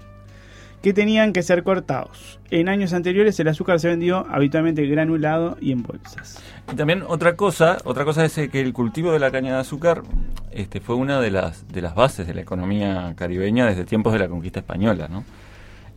[0.81, 2.39] que tenían que ser cortados.
[2.49, 6.43] En años anteriores el azúcar se vendió habitualmente granulado y en bolsas.
[6.71, 10.01] Y también otra cosa, otra cosa es que el cultivo de la caña de azúcar
[10.51, 14.19] este, fue una de las, de las bases de la economía caribeña desde tiempos de
[14.19, 15.23] la conquista española, ¿no?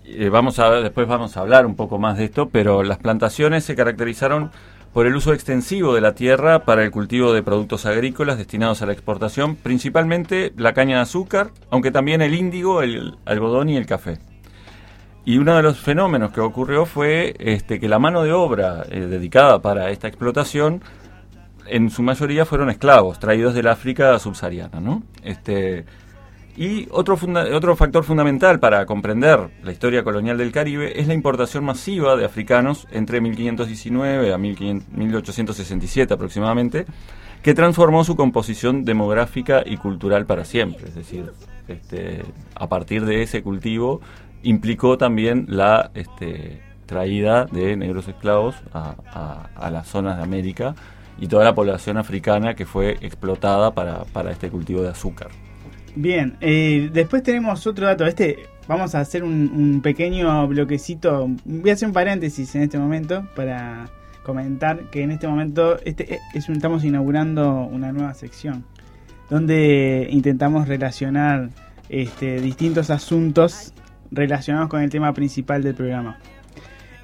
[0.08, 3.64] Eh, vamos a después vamos a hablar un poco más de esto, pero las plantaciones
[3.64, 4.52] se caracterizaron
[4.92, 8.86] por el uso extensivo de la tierra para el cultivo de productos agrícolas destinados a
[8.86, 13.84] la exportación, principalmente la caña de azúcar, aunque también el índigo, el algodón y el
[13.84, 14.18] café.
[15.24, 19.00] Y uno de los fenómenos que ocurrió fue este, que la mano de obra eh,
[19.00, 20.82] dedicada para esta explotación,
[21.66, 25.02] en su mayoría fueron esclavos traídos del África subsahariana, ¿no?
[25.24, 25.84] Este,
[26.56, 31.14] y otro, funda- otro factor fundamental para comprender la historia colonial del Caribe es la
[31.14, 36.86] importación masiva de africanos entre 1519 a 1500 1867 aproximadamente,
[37.42, 40.88] que transformó su composición demográfica y cultural para siempre.
[40.88, 41.30] Es decir,
[41.68, 42.22] este,
[42.54, 44.00] a partir de ese cultivo
[44.42, 50.74] implicó también la este, traída de negros esclavos a, las zonas de América
[51.18, 55.28] y toda la población africana que fue explotada para este cultivo de azúcar.
[55.96, 58.04] Bien, eh, después tenemos otro dato.
[58.06, 61.28] Este, vamos a hacer un, un pequeño bloquecito.
[61.44, 63.88] Voy a hacer un paréntesis en este momento para
[64.22, 68.64] comentar que en este momento este es un- estamos inaugurando una nueva sección
[69.30, 71.48] donde intentamos relacionar
[71.88, 73.72] este, distintos asuntos
[74.10, 76.18] relacionados con el tema principal del programa.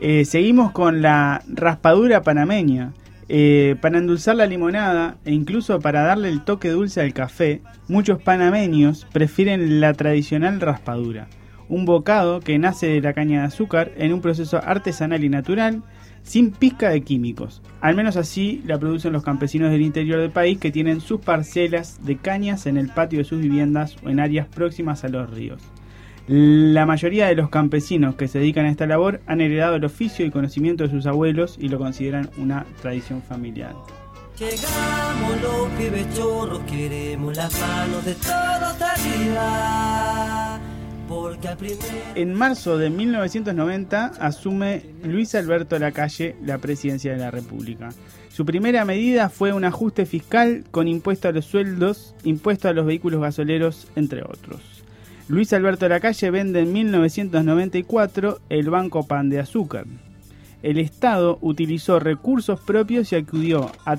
[0.01, 2.93] Eh, seguimos con la raspadura panameña.
[3.29, 8.21] Eh, para endulzar la limonada e incluso para darle el toque dulce al café, muchos
[8.21, 11.29] panameños prefieren la tradicional raspadura,
[11.69, 15.83] un bocado que nace de la caña de azúcar en un proceso artesanal y natural,
[16.23, 17.63] sin pizca de químicos.
[17.81, 22.05] Al menos así la producen los campesinos del interior del país que tienen sus parcelas
[22.05, 25.72] de cañas en el patio de sus viviendas o en áreas próximas a los ríos.
[26.35, 30.25] La mayoría de los campesinos que se dedican a esta labor han heredado el oficio
[30.25, 33.75] y conocimiento de sus abuelos y lo consideran una tradición familiar.
[34.39, 40.59] Llegamos los pibes chorros, queremos las manos de todos arriba.
[41.07, 41.77] Porque al primer
[42.15, 47.91] En marzo de 1990 asume Luis Alberto Lacalle la presidencia de la República.
[48.31, 52.87] Su primera medida fue un ajuste fiscal con impuesto a los sueldos, impuesto a los
[52.87, 54.72] vehículos gasoleros, entre otros.
[55.29, 59.87] Luis Alberto Lacalle vende en 1994 el Banco Pan de Azúcar.
[60.63, 63.97] El Estado utilizó recursos propios y acudió a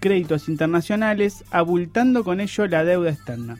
[0.00, 3.58] créditos internacionales, abultando con ello la deuda externa.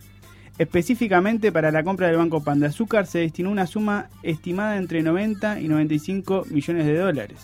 [0.59, 5.03] Específicamente para la compra del Banco Pan de Azúcar se destinó una suma estimada entre
[5.03, 7.38] 90 y 95 millones de dólares.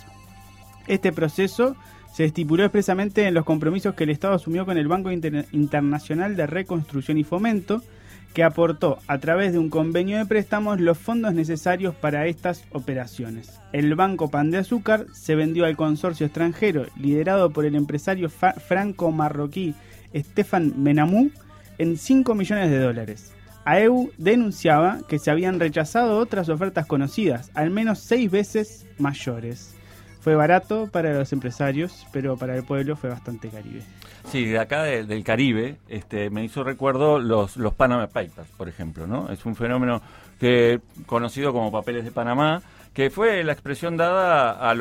[0.86, 1.76] Este proceso
[2.12, 6.36] se estipuló expresamente en los compromisos que el Estado asumió con el Banco Inter- Internacional
[6.36, 7.82] de Reconstrucción y Fomento,
[8.32, 13.60] que aportó a través de un convenio de préstamos los fondos necesarios para estas operaciones.
[13.72, 19.74] El Banco Pan de Azúcar se vendió al consorcio extranjero liderado por el empresario franco-marroquí
[20.14, 21.30] Stefan Benamou
[21.78, 23.32] en 5 millones de dólares.
[23.64, 29.74] AEU denunciaba que se habían rechazado otras ofertas conocidas, al menos 6 veces mayores.
[30.20, 33.82] Fue barato para los empresarios, pero para el pueblo fue bastante caribe.
[34.30, 38.68] Sí, de acá de- del Caribe, este, me hizo recuerdo los, los Panama Papers, por
[38.68, 39.30] ejemplo, ¿no?
[39.30, 40.02] Es un fenómeno
[40.38, 42.60] que conocido como papeles de Panamá,
[42.92, 44.74] que fue la expresión dada a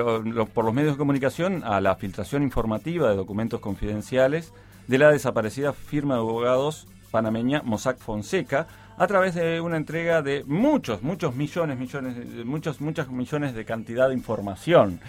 [0.54, 4.52] por los medios de comunicación a la filtración informativa de documentos confidenciales
[4.88, 8.68] de la desaparecida firma de abogados panameña Mossack Fonseca
[9.00, 14.10] a través de una entrega de muchos, muchos millones, millones, muchos, muchos millones de cantidad
[14.10, 15.00] de información.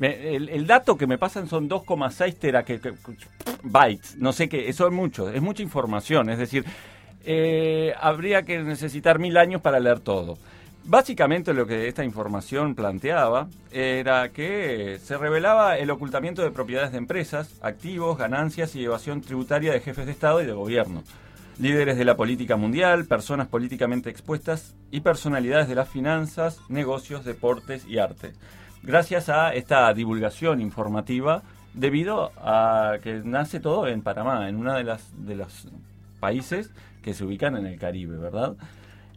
[0.00, 2.94] El, el dato que me pasan son 2,6 tera que, que-
[3.64, 6.64] bytes, no sé qué, eso es mucho, es mucha información, es decir,
[7.26, 10.38] eh, habría que necesitar mil años para leer todo.
[10.84, 16.98] Básicamente lo que esta información planteaba era que se revelaba el ocultamiento de propiedades de
[16.98, 21.02] empresas, activos, ganancias y evasión tributaria de jefes de Estado y de gobierno,
[21.60, 27.86] líderes de la política mundial, personas políticamente expuestas y personalidades de las finanzas, negocios, deportes
[27.86, 28.32] y arte.
[28.82, 31.42] Gracias a esta divulgación informativa,
[31.74, 35.68] debido a que nace todo en Panamá, en uno de, las, de los
[36.18, 36.70] países
[37.02, 38.56] que se ubican en el Caribe, ¿verdad?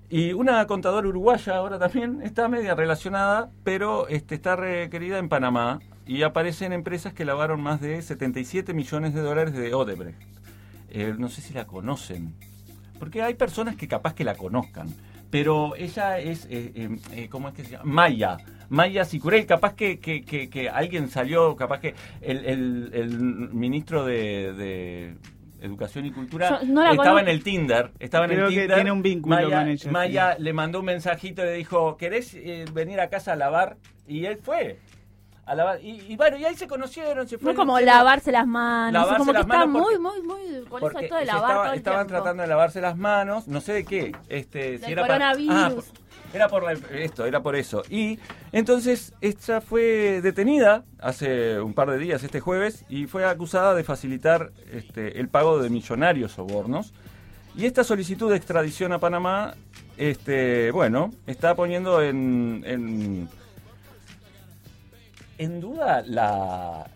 [0.10, 5.80] Y una contadora uruguaya ahora también está media relacionada, pero este, está requerida en Panamá
[6.06, 10.43] y aparecen empresas que lavaron más de 77 millones de dólares de Odebrecht.
[10.94, 12.34] Eh, no sé si la conocen,
[13.00, 14.88] porque hay personas que capaz que la conozcan,
[15.30, 17.84] pero ella es, eh, eh, eh, ¿cómo es que se llama?
[17.86, 18.38] Maya.
[18.70, 24.06] Maya Sicurel, capaz que, que, que, que alguien salió, capaz que el, el, el ministro
[24.06, 25.16] de, de
[25.62, 27.20] Educación y Cultura Yo no estaba conozco.
[27.20, 28.76] en el Tinder, estaba Creo en el que Tinder.
[28.76, 32.34] tiene un vínculo Maya, con ella, Maya le mandó un mensajito y le dijo, ¿querés
[32.36, 33.78] eh, venir a casa a lavar?
[34.08, 34.78] Y él fue.
[35.46, 35.80] A lavar.
[35.84, 37.58] Y, y bueno, y ahí se conocieron, se Fue fueron.
[37.58, 41.00] como se- lavarse las manos, Lavarse como que las manos muy, muy, muy con eso
[41.00, 42.14] de lavar estaba- todo el estaban tiempo.
[42.24, 45.32] tratando de lavarse las manos, no sé de qué, este, si para-.
[45.50, 45.84] Ah, por-
[46.34, 47.84] era por la- esto, era por eso.
[47.90, 48.20] Y
[48.54, 53.84] entonces ella fue detenida hace un par de días, este jueves, y fue acusada de
[53.84, 56.94] facilitar este, el pago de millonarios sobornos.
[57.56, 59.54] Y esta solicitud de extradición a Panamá,
[59.98, 63.30] este, bueno, está poniendo en, en,
[65.38, 66.88] en duda la,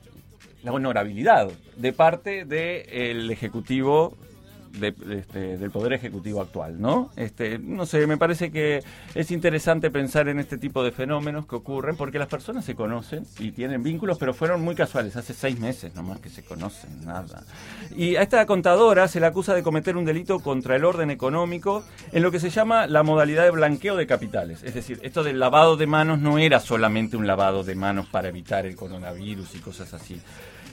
[0.64, 4.16] la honorabilidad de parte del Ejecutivo,
[4.80, 7.12] de- este, del Poder Ejecutivo actual, ¿no?
[7.16, 8.84] Este, no sé, me parece que
[9.16, 13.26] es interesante pensar en este tipo de fenómenos que ocurren porque las personas se conocen
[13.40, 17.44] y tienen vínculos, pero fueron muy casuales, hace seis meses nomás que se conocen, nada.
[17.96, 21.84] Y a esta contadora se le acusa de cometer un delito contra el orden económico
[22.12, 24.64] en lo que se llama la modalidad de blanqueo de capitales.
[24.64, 28.30] Es decir, esto del lavado de manos no era solamente un lavado de manos para
[28.30, 30.22] evitar el coronavirus y cosas así.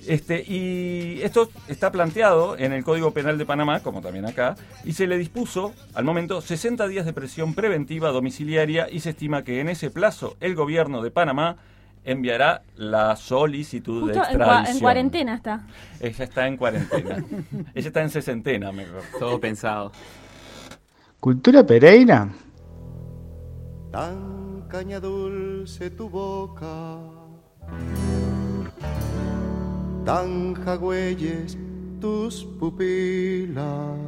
[0.07, 4.93] Este, y esto está planteado en el Código Penal de Panamá, como también acá, y
[4.93, 9.61] se le dispuso al momento 60 días de presión preventiva domiciliaria y se estima que
[9.61, 11.57] en ese plazo el gobierno de Panamá
[12.05, 14.77] enviará la solicitud de Justo en, cua- extradición.
[14.77, 15.67] en cuarentena está.
[16.01, 17.25] Ella está en cuarentena.
[17.75, 19.01] Ella está en sesentena, mejor.
[19.19, 19.91] Todo pensado.
[21.19, 22.29] Cultura Pereira.
[23.91, 26.99] Tan caña dulce tu boca,
[30.05, 31.57] tan jagüeyes
[32.01, 33.99] tus pupilas.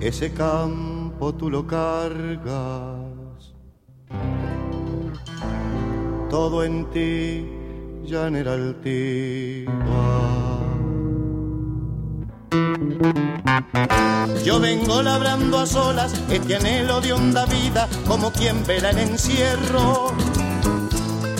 [0.00, 3.54] Ese campo tú lo cargas,
[6.30, 7.46] todo en ti,
[8.04, 9.38] llanera altiva.
[14.44, 20.12] Yo vengo labrando a solas este anhelo de honda vida, como quien vela el encierro.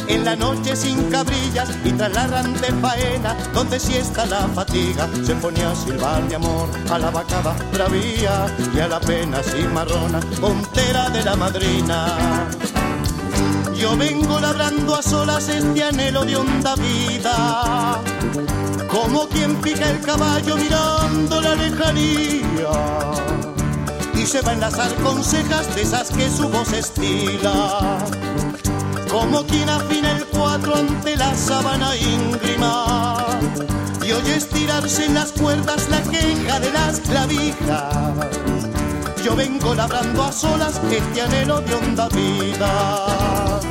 [0.08, 5.08] En la noche sin cabrillas y tras la errante faena, donde si está la fatiga,
[5.24, 10.20] se ponía a silbar de amor a la vacada bravía y a la pena cimarrona,
[10.40, 12.48] puntera de la madrina.
[13.76, 18.00] Yo vengo labrando a solas este anhelo de honda vida,
[18.90, 23.28] como quien pica el caballo mirando la lejanía
[24.14, 27.98] y se va a enlazar con cejas de esas que su voz estila,
[29.08, 33.16] como quien afina el cuatro ante la sabana íngrima
[34.04, 38.26] y oye estirarse en las cuerdas la queja de las clavijas.
[39.24, 43.68] Yo vengo labrando a solas este anhelo de honda vida.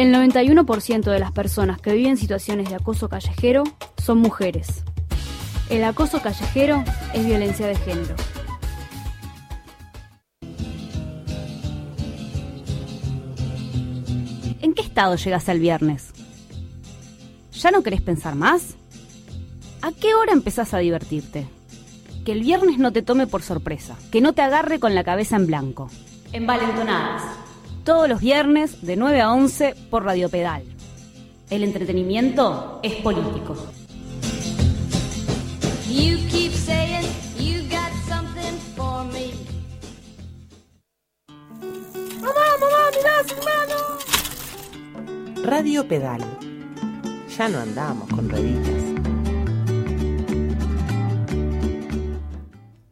[0.00, 3.64] El 91% de las personas que viven situaciones de acoso callejero
[4.02, 4.82] son mujeres.
[5.68, 6.82] El acoso callejero
[7.12, 8.14] es violencia de género.
[14.62, 16.14] ¿En qué estado llegas el viernes?
[17.52, 18.76] ¿Ya no querés pensar más?
[19.82, 21.46] ¿A qué hora empezás a divertirte?
[22.24, 25.36] Que el viernes no te tome por sorpresa, que no te agarre con la cabeza
[25.36, 25.90] en blanco.
[26.32, 27.49] Envalentonadas.
[27.84, 30.62] Todos los viernes de 9 a 11 por Radio Pedal.
[31.48, 33.56] El entretenimiento es político.
[35.88, 37.06] You keep saying
[37.38, 39.32] you got something for me.
[42.20, 43.76] ¡Mamá, mamá, mirá, hermano!
[45.42, 46.20] Radio Pedal.
[47.36, 48.84] Ya no andamos con rueditas.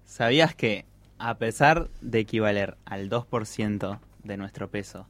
[0.07, 0.87] ¿Sabías que,
[1.19, 5.07] a pesar de equivaler al 2% de nuestro peso,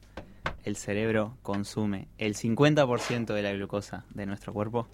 [0.63, 4.87] el cerebro consume el 50% de la glucosa de nuestro cuerpo.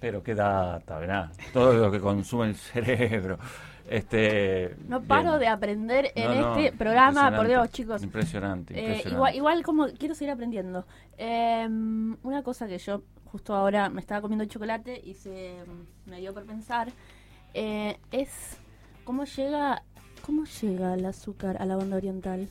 [0.00, 1.30] Pero qué data, ¿verdad?
[1.52, 3.38] Todo lo que consume el cerebro.
[3.88, 5.40] Este, No paro bien.
[5.40, 8.02] de aprender en No, no, este programa, por Dios, chicos.
[8.02, 9.14] Impresionante, Eh, impresionante.
[9.16, 10.86] igual, igual como quiero seguir aprendiendo.
[11.18, 11.66] Eh,
[12.22, 15.56] una cosa que yo justo ahora me estaba comiendo chocolate y se
[16.06, 16.88] me dio por pensar
[17.54, 18.58] eh, es
[19.04, 19.82] cómo llega
[20.26, 22.48] cómo llega el azúcar a la banda oriental,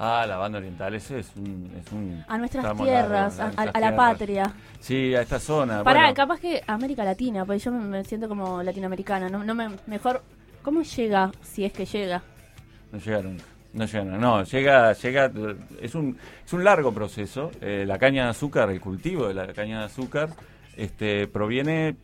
[0.00, 1.72] Ah, la banda oriental, ese es un...
[1.76, 3.96] Es un a nuestras tierras, largo, a, a- nuestras a la tierras.
[3.96, 4.52] patria.
[4.78, 5.82] Sí, a esta zona.
[5.82, 6.14] Para, bueno.
[6.14, 9.28] capaz que América Latina, porque yo me, siento como latinoamericana.
[9.28, 10.22] No, no me, mejor,
[10.62, 12.22] ¿cómo llega si es que llega?
[12.92, 13.44] No llega nunca.
[13.72, 14.18] No llega, nunca.
[14.18, 15.32] no, llega, llega,
[15.82, 17.50] es un, es un largo proceso.
[17.60, 20.30] Eh, la caña de azúcar, el cultivo de la caña de azúcar,
[20.76, 21.96] este, proviene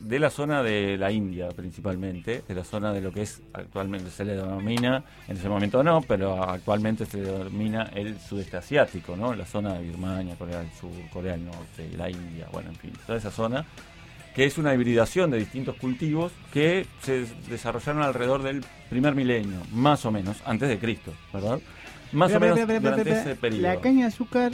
[0.00, 4.10] de la zona de la India principalmente, de la zona de lo que es actualmente
[4.10, 9.16] se le denomina, en ese momento no, pero actualmente se le denomina el sudeste asiático,
[9.16, 9.34] ¿no?
[9.34, 12.92] La zona de Birmania, Corea del Sur, Corea del Norte, la India, bueno, en fin,
[13.06, 13.64] toda esa zona
[14.34, 20.04] que es una hibridación de distintos cultivos que se desarrollaron alrededor del primer milenio, más
[20.04, 21.58] o menos, antes de Cristo, ¿verdad?
[22.12, 23.62] Más Espera, o menos espera, espera, durante ese periodo.
[23.62, 24.52] La caña de azúcar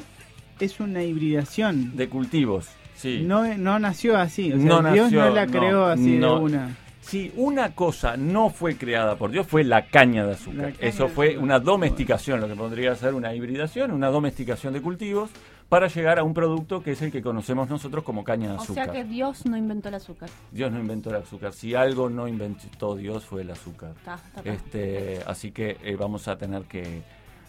[0.61, 1.97] es una hibridación.
[1.97, 2.69] De cultivos,
[3.03, 3.23] sí.
[3.27, 4.53] No, no nació así.
[4.53, 6.37] O sea, no Dios nació, no la creó así no.
[6.39, 6.77] de una.
[7.01, 10.73] Si una cosa no fue creada por Dios, fue la caña de azúcar.
[10.73, 11.45] Caña Eso de fue azúcar.
[11.45, 15.31] una domesticación, lo que podría ser una hibridación, una domesticación de cultivos,
[15.69, 18.61] para llegar a un producto que es el que conocemos nosotros como caña de O
[18.61, 18.85] azúcar.
[18.85, 20.29] sea que Dios no inventó el azúcar.
[20.53, 21.53] Dios no inventó el azúcar.
[21.55, 23.95] Si algo no inventó Dios fue el azúcar.
[24.05, 24.49] Ta, ta, ta.
[24.51, 27.03] Este, así que eh, vamos a tener que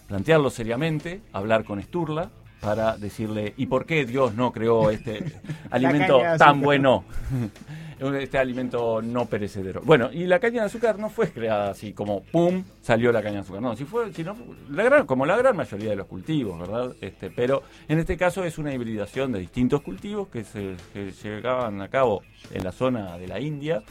[0.07, 2.29] plantearlo seriamente, hablar con Sturla
[2.63, 5.23] para decirle ¿y por qué Dios no creó este
[5.69, 7.03] alimento tan bueno?
[8.19, 9.81] este alimento no perecedero.
[9.81, 13.35] Bueno, y la caña de azúcar no fue creada así como pum, salió la caña
[13.35, 13.61] de azúcar.
[13.61, 14.35] No, si fue, si no,
[14.69, 16.93] la gran, como la gran mayoría de los cultivos, ¿verdad?
[16.99, 21.81] Este, pero en este caso es una hibridación de distintos cultivos que se que llegaban
[21.81, 23.83] a cabo en la zona de la India,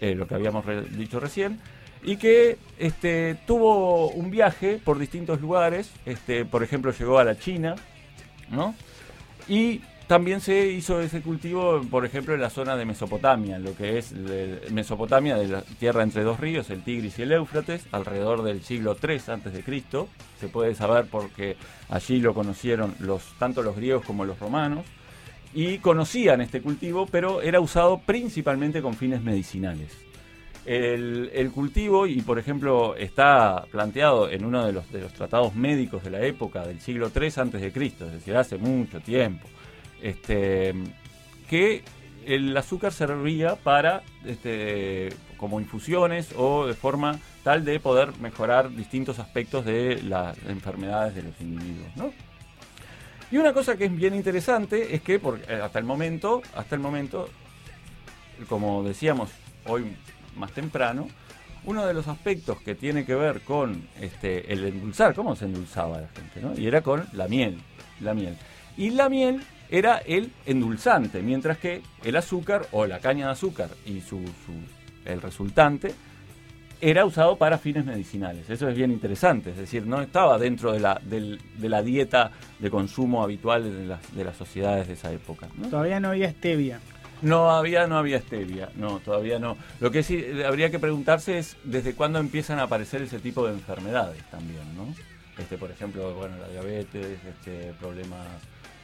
[0.00, 1.58] eh, lo que habíamos re- dicho recién,
[2.04, 7.38] y que este, tuvo un viaje por distintos lugares, este, por ejemplo llegó a la
[7.38, 7.74] China,
[8.50, 8.74] ¿no?
[9.48, 13.98] Y también se hizo ese cultivo, por ejemplo, en la zona de Mesopotamia, lo que
[13.98, 18.42] es eh, Mesopotamia de la tierra entre dos ríos, el Tigris y el Éufrates, alrededor
[18.42, 20.08] del siglo III antes de Cristo.
[20.38, 21.56] Se puede saber porque
[21.88, 22.94] allí lo conocieron
[23.38, 24.84] tanto los griegos como los romanos
[25.52, 30.05] y conocían este cultivo, pero era usado principalmente con fines medicinales.
[30.66, 36.22] El, cultivo, y por ejemplo está planteado en uno de los, tratados médicos de la
[36.22, 39.46] época del siglo III Cristo, es decir, hace mucho tiempo,
[40.02, 40.74] este,
[41.48, 41.84] que
[42.26, 49.20] el azúcar servía para este, como infusiones o de forma tal de poder mejorar distintos
[49.20, 52.12] aspectos de las enfermedades de los individuos, ¿no?
[53.30, 56.74] Y una cosa que es bien interesante es que por, eh, hasta el momento, hasta
[56.74, 57.28] el momento,
[58.48, 59.30] como decíamos
[59.66, 59.96] hoy
[60.36, 61.08] más temprano,
[61.64, 66.00] uno de los aspectos que tiene que ver con este, el endulzar, cómo se endulzaba
[66.00, 66.58] la gente, ¿no?
[66.58, 67.58] Y era con la miel,
[68.00, 68.36] la miel.
[68.76, 73.70] Y la miel era el endulzante, mientras que el azúcar o la caña de azúcar
[73.84, 74.20] y su,
[75.04, 75.92] el resultante
[76.80, 78.48] era usado para fines medicinales.
[78.50, 82.70] Eso es bien interesante, es decir, no estaba dentro de la, de la dieta de
[82.70, 85.48] consumo habitual de las, de las sociedades de esa época.
[85.70, 86.78] Todavía no había stevia.
[87.22, 89.56] No había, no había stevia, no, todavía no.
[89.80, 93.46] Lo que sí eh, habría que preguntarse es desde cuándo empiezan a aparecer ese tipo
[93.46, 94.94] de enfermedades también, ¿no?
[95.38, 98.26] Este, por ejemplo, bueno, la diabetes, este, problemas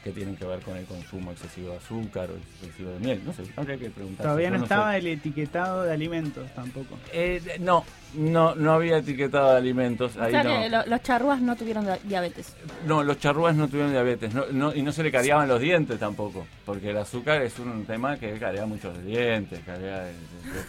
[0.05, 3.33] que tienen que ver con el consumo excesivo de azúcar o excesivo de miel, no
[3.33, 4.25] sé, habría que preguntarse.
[4.25, 4.65] Todavía no sé.
[4.65, 6.99] estaba el etiquetado de alimentos tampoco.
[7.13, 10.17] Eh, no, no, no había etiquetado de alimentos.
[10.17, 10.61] O Ahí sea no.
[10.63, 12.55] que lo- los charrúas no tuvieron diabetes.
[12.87, 15.99] No, los charrúas no tuvieron diabetes no, no- y no se le careaban los dientes
[15.99, 20.07] tampoco, porque el azúcar es un tema que carea muchos dientes, carea,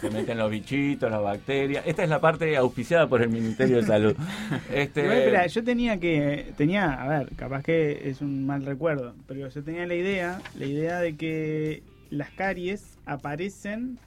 [0.08, 1.84] se meten los bichitos, las bacterias.
[1.86, 4.16] Esta es la parte auspiciada por el Ministerio de Salud.
[4.72, 9.48] Este, espera, yo tenía que, tenía, a ver, capaz que es un mal recuerdo, pero
[9.48, 13.98] yo tenía la idea, la idea de que las caries aparecen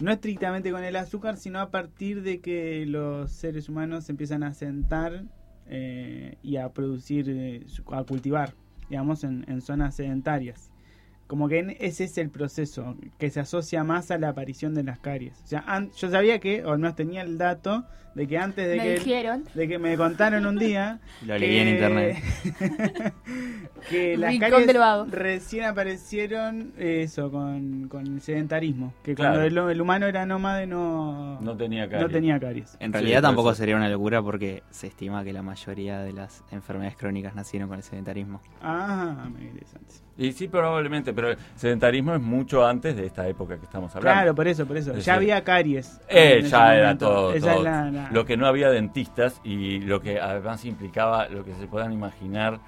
[0.00, 4.54] no estrictamente con el azúcar, sino a partir de que los seres humanos empiezan a
[4.54, 5.24] sentar
[5.66, 8.54] eh, y a producir, eh, a cultivar,
[8.90, 10.70] digamos, en, en zonas sedentarias.
[11.26, 14.98] Como que ese es el proceso que se asocia más a la aparición de las
[14.98, 15.40] caries.
[15.42, 15.64] O sea,
[15.96, 18.94] yo sabía que, o al menos tenía el dato, de que antes de Me que
[18.96, 19.44] dijeron.
[19.54, 22.18] de que me contaron un día Lo leí en internet.
[23.88, 25.06] que las Rincón caries del vago.
[25.10, 28.92] recién aparecieron eso con, con el sedentarismo.
[29.02, 29.40] Que Claro.
[29.40, 32.12] cuando el, el humano era nómade no, No tenía no caries.
[32.12, 32.76] tenía caries.
[32.80, 33.56] En Sí, realidad puede tampoco ser.
[33.58, 37.78] sería una locura porque se estima que la mayoría de las enfermedades crónicas nacieron con
[37.78, 38.40] el sedentarismo.
[38.62, 39.94] Ah, me interesante.
[40.16, 44.16] Y sí, probablemente, pero el sedentarismo es mucho antes de esta época que estamos hablando.
[44.20, 44.92] Claro, por eso, por eso.
[44.92, 46.00] Es Ya había caries.
[46.08, 47.08] Eh, en ese ya era momento.
[47.08, 47.32] todo.
[47.34, 47.64] Esa es todo.
[47.64, 51.66] la- la- Lo que no había dentistas y lo que además implicaba, lo que se
[51.66, 52.60] puedan imaginar,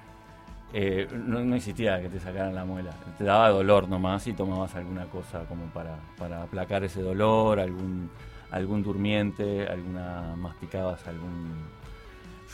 [0.79, 2.91] eh, no, no existía que te sacaran la muela.
[3.17, 8.11] Te daba dolor nomás y tomabas alguna cosa como para, para aplacar ese dolor, algún,
[8.51, 11.65] algún durmiente, alguna masticabas algún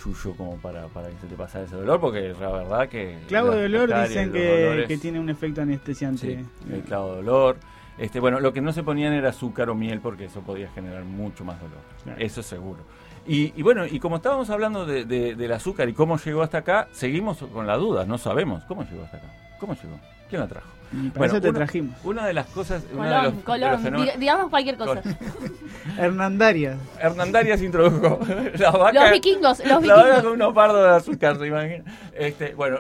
[0.02, 3.20] yuyo como para, para que se te pasara ese dolor, porque la verdad que...
[3.28, 6.40] Clavo de dolor dicen que, dolores- que tiene un efecto anestesiante.
[6.40, 7.58] Sí, el clavo de dolor.
[7.98, 11.04] Este, bueno, lo que no se ponían era azúcar o miel porque eso podía generar
[11.04, 11.78] mucho más dolor.
[12.04, 12.20] Claro.
[12.22, 12.80] Eso es seguro.
[13.26, 16.58] Y, y bueno, y como estábamos hablando de- de- del azúcar y cómo llegó hasta
[16.60, 19.28] acá, seguimos con la duda, no sabemos cómo llegó hasta acá.
[19.60, 19.98] ¿Cómo llegó?
[20.30, 20.68] ¿Quién la trajo?
[21.16, 21.96] Para eso te una, trajimos.
[22.04, 22.84] Una de las cosas...
[22.94, 25.02] una de Colón, los- de los Colón, digamos cualquier cosa.
[25.98, 26.78] Hernandarias.
[27.00, 28.20] Hernandarias introdujo
[28.60, 29.02] la vaca.
[29.04, 30.04] Los vikingos, los La vikingos.
[30.04, 31.84] vaca con unos pardos de azúcar, se imagina.
[32.14, 32.78] Este, bueno,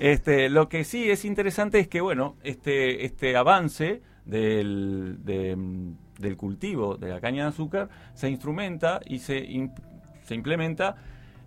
[0.00, 5.56] este, lo que sí es interesante es que, bueno, este, este avance del, de,
[6.18, 9.70] del cultivo de la caña de azúcar se instrumenta y se,
[10.22, 10.96] se implementa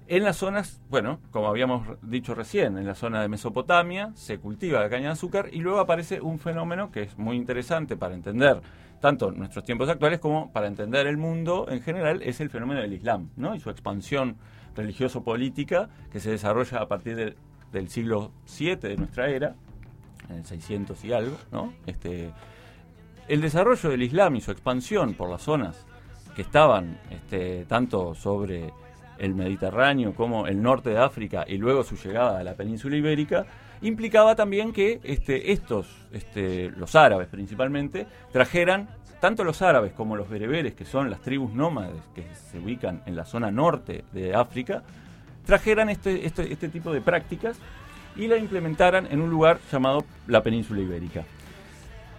[0.09, 4.79] en las zonas, bueno, como habíamos dicho recién, en la zona de Mesopotamia se cultiva
[4.79, 8.61] la caña de azúcar y luego aparece un fenómeno que es muy interesante para entender
[9.01, 12.93] tanto nuestros tiempos actuales como para entender el mundo en general, es el fenómeno del
[12.93, 13.53] Islam, ¿no?
[13.53, 14.37] Y su expansión
[14.75, 17.35] religioso-política que se desarrolla a partir del,
[17.73, 19.55] del siglo VII de nuestra era,
[20.29, 21.73] en el 600 y algo, ¿no?
[21.85, 22.31] Este,
[23.27, 25.85] el desarrollo del Islam y su expansión por las zonas
[26.35, 28.71] que estaban este, tanto sobre
[29.17, 33.45] el Mediterráneo como el norte de África y luego su llegada a la península ibérica,
[33.81, 38.87] implicaba también que este, estos, este, los árabes principalmente, trajeran
[39.19, 43.15] tanto los árabes como los bereberes, que son las tribus nómades que se ubican en
[43.15, 44.83] la zona norte de África,
[45.45, 47.57] trajeran este, este, este tipo de prácticas
[48.15, 51.23] y la implementaran en un lugar llamado la península ibérica.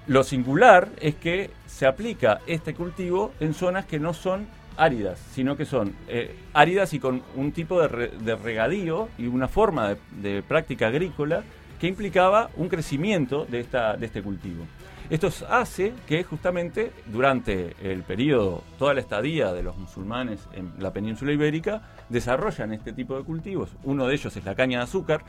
[0.09, 4.47] Lo singular es que se aplica este cultivo en zonas que no son
[4.79, 9.27] áridas, sino que son eh, áridas y con un tipo de, re- de regadío y
[9.27, 11.43] una forma de, de práctica agrícola
[11.79, 14.65] que implicaba un crecimiento de, esta, de este cultivo.
[15.11, 20.93] Esto hace que justamente durante el periodo, toda la estadía de los musulmanes en la
[20.93, 23.71] península ibérica, desarrollan este tipo de cultivos.
[23.85, 25.23] Uno de ellos es la caña de azúcar.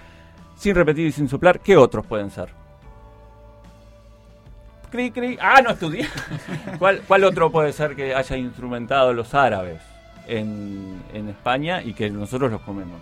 [0.56, 2.50] Sin repetir y sin soplar, ¿qué otros pueden ser?
[4.92, 5.38] Cri, cri.
[5.40, 6.08] Ah, no estudié.
[6.80, 9.82] ¿Cuál, ¿Cuál otro puede ser que haya instrumentado los árabes
[10.28, 13.00] en, en España y que nosotros los comemos?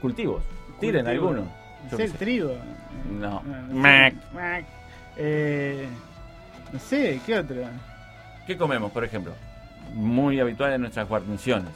[0.00, 0.42] Cultivos.
[0.80, 1.28] Tiren Cultivo.
[1.28, 1.46] alguno.
[1.84, 2.56] No Yo qué el trigo.
[3.10, 3.42] No.
[3.46, 3.74] Ah, no sé.
[3.74, 4.14] Mac.
[4.34, 4.64] Mac.
[5.16, 5.86] Eh,
[6.72, 7.56] no sé, ¿qué otro?
[8.46, 9.32] ¿Qué comemos, por ejemplo?
[9.94, 11.70] Muy habitual en nuestras guarniciones.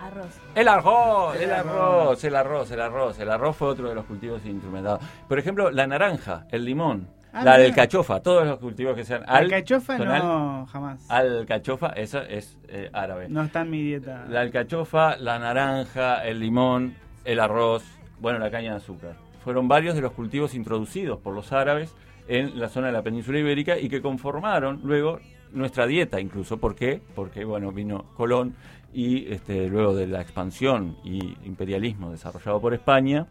[0.00, 0.40] Arroz.
[0.54, 2.24] El arroz, el, El arroz, arroz.
[2.24, 3.18] el arroz, el arroz.
[3.20, 5.00] El arroz fue otro de los cultivos instrumentados.
[5.28, 7.58] Por ejemplo, la naranja, el limón, Ah, la mira.
[7.62, 11.08] del cachofa, todos los cultivos que sean al, cachofa no, jamás.
[11.08, 13.28] Al, alcachofa, esa es eh, árabe.
[13.28, 14.24] No está en mi dieta.
[14.28, 17.84] La alcachofa, la naranja, el limón, el arroz,
[18.18, 19.14] bueno, la caña de azúcar.
[19.44, 21.94] Fueron varios de los cultivos introducidos por los árabes
[22.26, 25.20] en la zona de la península ibérica y que conformaron luego
[25.52, 26.58] nuestra dieta incluso.
[26.58, 27.00] ¿Por qué?
[27.14, 28.56] Porque, bueno, vino Colón
[28.92, 33.26] y este, luego de la expansión y imperialismo desarrollado por España,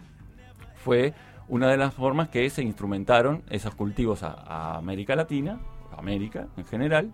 [0.76, 1.14] fue
[1.48, 5.60] una de las formas que se instrumentaron esos cultivos a, América Latina,
[5.98, 7.12] América en general,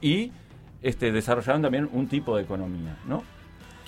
[0.00, 0.32] y
[0.82, 2.96] este, desarrollaron también un tipo de economía.
[3.06, 3.22] ¿no?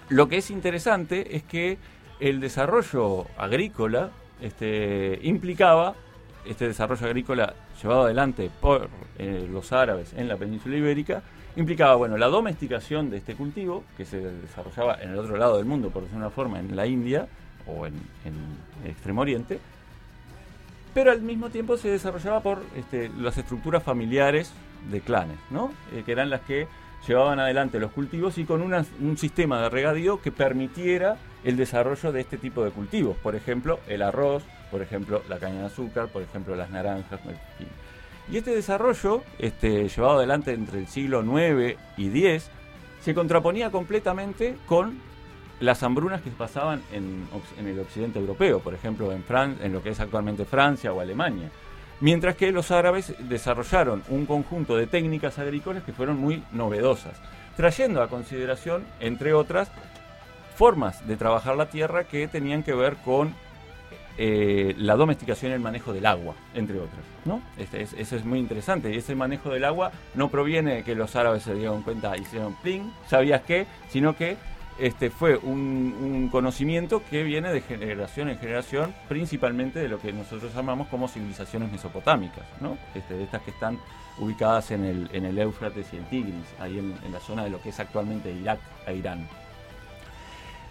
[0.09, 1.79] Lo que es interesante es que
[2.21, 5.95] el desarrollo agrícola este, implicaba,
[6.47, 8.89] este desarrollo agrícola llevado adelante por
[9.19, 11.23] eh, los árabes en la península ibérica,
[11.59, 15.67] implicaba bueno, la domesticación de este cultivo, que se desarrollaba en el otro lado del
[15.67, 17.27] mundo, por decirlo de una forma, en la India
[17.67, 17.95] o en,
[18.25, 19.59] el Extremo Oriente,
[20.95, 24.53] pero al mismo tiempo se desarrollaba por este, las estructuras familiares
[24.91, 25.73] de clanes, ¿no?
[25.93, 26.69] Eh, que eran las que
[27.07, 32.21] llevaban adelante los cultivos y con un sistema de regadío que permitiera el desarrollo de
[32.21, 33.17] este tipo de cultivos.
[33.17, 37.21] Por ejemplo, el arroz, por ejemplo, la caña de azúcar, por ejemplo, las naranjas.
[38.31, 42.51] Y este desarrollo, este, llevado adelante entre el siglo IX y X,
[43.01, 44.99] se contraponía completamente con
[45.61, 47.27] las hambrunas que pasaban en,
[47.67, 51.51] el occidente europeo, por ejemplo, en, Fran- en lo que es actualmente Francia o Alemania.
[52.01, 57.19] Mientras que los árabes desarrollaron un conjunto de técnicas agrícolas que fueron muy novedosas,
[57.57, 59.69] trayendo a consideración, entre otras,
[60.55, 63.35] formas de trabajar la tierra que tenían que ver con
[64.21, 67.01] eh, la domesticación y el manejo del agua, entre otras.
[67.25, 67.41] ¿no?
[67.57, 68.93] Este es- eso es muy interesante.
[68.93, 72.23] Y ese manejo del agua no proviene de que los árabes se dieron cuenta y
[72.23, 73.67] hicieron pling, ¿sabías qué?
[73.91, 74.37] Sino que
[74.79, 80.55] este fue un, conocimiento que viene de generación en generación, principalmente de lo que nosotros
[80.55, 82.77] llamamos como civilizaciones mesopotámicas, ¿no?
[82.95, 83.79] Este, de estas que están
[84.19, 87.61] ubicadas en el, en el Éufrates y el Tigris, ahí en, la zona de lo
[87.63, 89.27] que es actualmente Irak e Irán.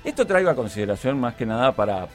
[0.04, 2.08] Esto traigo a consideración más que nada para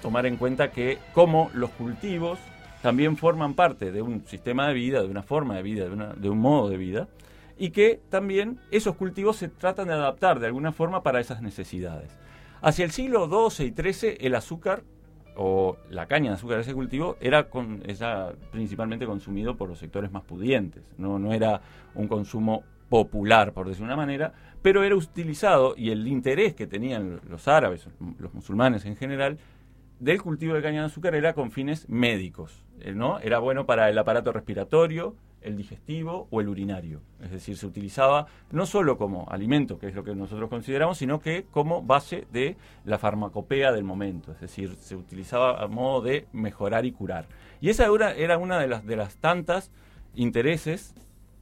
[0.00, 2.38] tomar en cuenta que como los cultivos
[2.82, 6.38] también forman parte de un sistema de vida, de una forma de vida, de, un
[6.38, 7.08] modo de vida,
[7.56, 12.16] y que también esos cultivos se tratan de adaptar de alguna forma para esas necesidades.
[12.60, 14.84] Hacia el siglo XII y XIII el azúcar
[15.36, 19.78] o la caña de azúcar de ese cultivo era, con, era principalmente consumido por los
[19.78, 21.60] sectores más pudientes, no, no era
[21.94, 24.32] un consumo popular, por decir una manera,
[24.62, 27.86] pero era utilizado y el interés que tenían los árabes,
[28.18, 29.38] los musulmanes en general,
[30.00, 33.18] del cultivo de caña de azúcar era con fines médicos, eh, ¿no?
[33.20, 37.00] Era bueno para el aparato respiratorio, el digestivo o el urinario.
[37.22, 41.20] Es decir, se utilizaba no solo como alimento, que es lo que nosotros consideramos, sino
[41.20, 44.32] que como base de la farmacopea del momento.
[44.32, 47.26] Es decir, se utilizaba a modo de mejorar y curar.
[47.60, 47.86] Y esa
[48.16, 49.70] era, una de las, de las tantas
[50.14, 50.94] intereses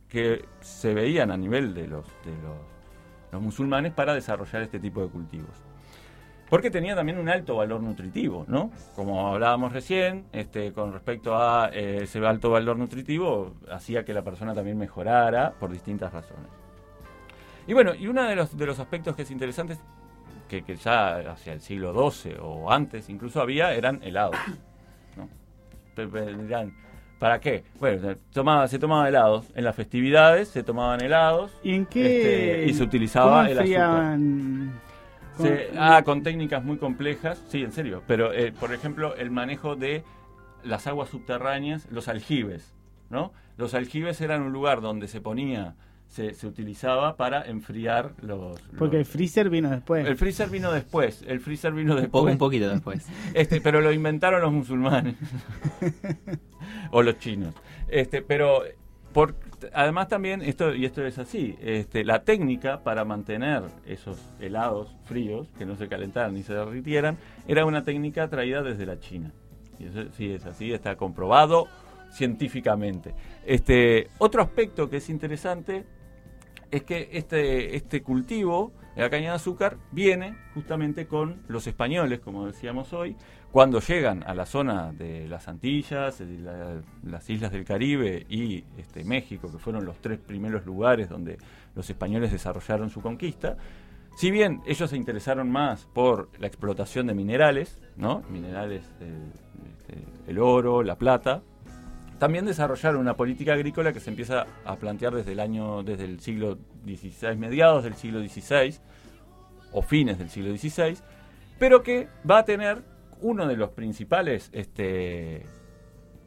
[0.08, 2.58] que se veían a nivel de los, de los,
[3.32, 5.65] los musulmanes para desarrollar este tipo de cultivos.
[6.48, 8.70] Porque tenía también un alto valor nutritivo, ¿no?
[8.94, 14.22] Como hablábamos recién, este, con respecto a eh, ese alto valor nutritivo, hacía que la
[14.22, 16.46] persona también mejorara por distintas razones.
[17.66, 19.80] Y bueno, y uno de los, de los aspectos que es interesante, es
[20.48, 24.36] que, que ya hacia el siglo XII o antes incluso había, eran helados.
[27.18, 27.64] ¿Para qué?
[27.80, 29.46] Bueno, se tomaba, se tomaba helados.
[29.54, 31.50] En las festividades se tomaban helados.
[31.64, 32.60] ¿Y en qué?
[32.60, 34.18] este, y se utilizaba ¿Cómo el azúcar.
[35.38, 35.58] Enfriaban?
[35.58, 38.02] Se- ¿Cómo- ah, con técnicas muy complejas, sí, en serio.
[38.06, 40.02] Pero, eh, por ejemplo, el manejo de
[40.64, 42.74] las aguas subterráneas, los aljibes,
[43.10, 43.32] ¿no?
[43.56, 45.76] Los aljibes eran un lugar donde se ponía,
[46.08, 48.60] se, se utilizaba para enfriar los...
[48.78, 50.06] Porque el freezer vino después.
[50.06, 52.32] el freezer vino después, el freezer vino Un después.
[52.32, 53.06] un poquito después.
[53.34, 55.16] Este, pero lo inventaron los musulmanes.
[56.90, 57.54] o los chinos.
[57.88, 58.62] Este, pero
[59.12, 59.34] por,
[59.72, 65.48] además también, esto, y esto es así, este, la técnica para mantener esos helados fríos,
[65.58, 69.32] que no se calentaran ni se derritieran, era una técnica traída desde la China.
[69.78, 71.68] Y eso sí es así, está comprobado
[72.10, 73.14] científicamente.
[73.44, 75.84] Este, otro aspecto que es interesante
[76.70, 82.46] es que este, este cultivo la caña de azúcar viene justamente con los españoles, como
[82.46, 83.14] decíamos hoy,
[83.56, 86.22] cuando llegan a la zona de las Antillas,
[87.04, 91.38] las islas del Caribe y este, México, que fueron los tres primeros lugares donde
[91.74, 93.56] los españoles desarrollaron su conquista.
[94.18, 98.22] Si bien ellos se interesaron más por la explotación de minerales, ¿no?
[98.28, 99.10] Minerales, eh,
[99.78, 101.40] este, el oro, la plata,
[102.18, 106.20] también desarrollaron una política agrícola que se empieza a plantear desde el año, desde el
[106.20, 108.76] siglo XVI, mediados del siglo XVI
[109.72, 110.98] o fines del siglo XVI,
[111.58, 115.44] pero que va a tener uno de los principales este,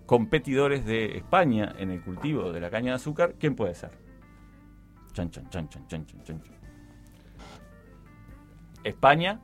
[0.05, 3.91] competidores de España en el cultivo de la caña de azúcar, ¿quién puede ser?
[5.13, 6.41] Chan, chan, chan, chan, chan, chan, chan.
[8.83, 9.39] España.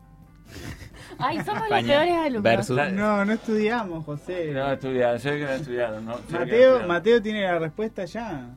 [1.17, 2.43] Ay, somos los España peores alumnos.
[2.43, 4.51] versus- No, no estudiamos, José.
[4.53, 6.05] No estudiaron, sé que no estudiaron.
[6.05, 6.87] No, sé que no Mateo, estudiaron.
[6.87, 8.49] Mateo tiene la respuesta ya.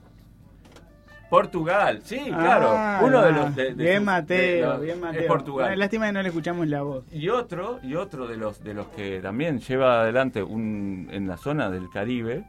[1.31, 2.71] Portugal, sí, claro.
[2.75, 3.55] Ah, Uno de los.
[3.55, 5.27] de- de bien sus- Mateo, de los- bien es.
[5.27, 5.67] Portugal.
[5.67, 7.05] Bueno, lástima que no le escuchamos la voz.
[7.13, 11.37] Y otro, y otro de los de los que también lleva adelante un, en la
[11.37, 12.45] zona del Caribe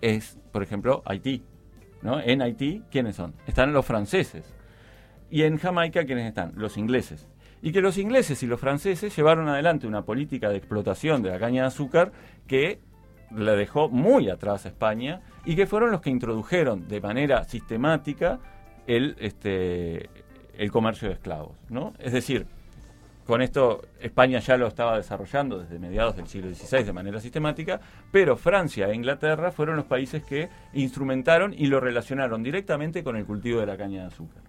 [0.00, 1.42] es, por ejemplo, Haití.
[2.02, 2.18] ¿no?
[2.18, 3.34] En Haití, ¿quiénes son?
[3.46, 4.54] Están los franceses.
[5.30, 6.52] Y en Jamaica, ¿quiénes están?
[6.56, 7.28] Los ingleses.
[7.62, 11.38] Y que los ingleses y los franceses llevaron adelante una política de explotación de la
[11.38, 12.10] caña de azúcar
[12.46, 12.80] que
[13.30, 18.38] la dejó muy atrás a España y que fueron los que introdujeron de manera sistemática
[18.86, 20.10] el, este,
[20.56, 21.52] el comercio de esclavos.
[21.68, 21.94] ¿no?
[21.98, 22.46] Es decir,
[23.26, 27.80] con esto España ya lo estaba desarrollando desde mediados del siglo XVI de manera sistemática,
[28.10, 33.24] pero Francia e Inglaterra fueron los países que instrumentaron y lo relacionaron directamente con el
[33.24, 34.42] cultivo de la caña de azúcar.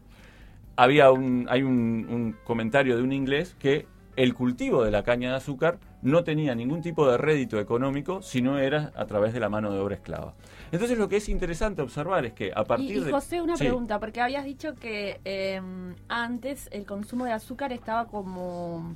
[0.76, 5.30] Había un, hay un, un comentario de un inglés que el cultivo de la caña
[5.32, 9.40] de azúcar no tenía ningún tipo de rédito económico si no era a través de
[9.40, 10.34] la mano de obra esclava.
[10.72, 13.12] Entonces lo que es interesante observar es que a Y, partir y de...
[13.12, 13.64] José, una Sí.
[13.66, 15.62] pregunta, porque habías dicho que eh,
[16.10, 18.96] antes el consumo de azúcar estaba como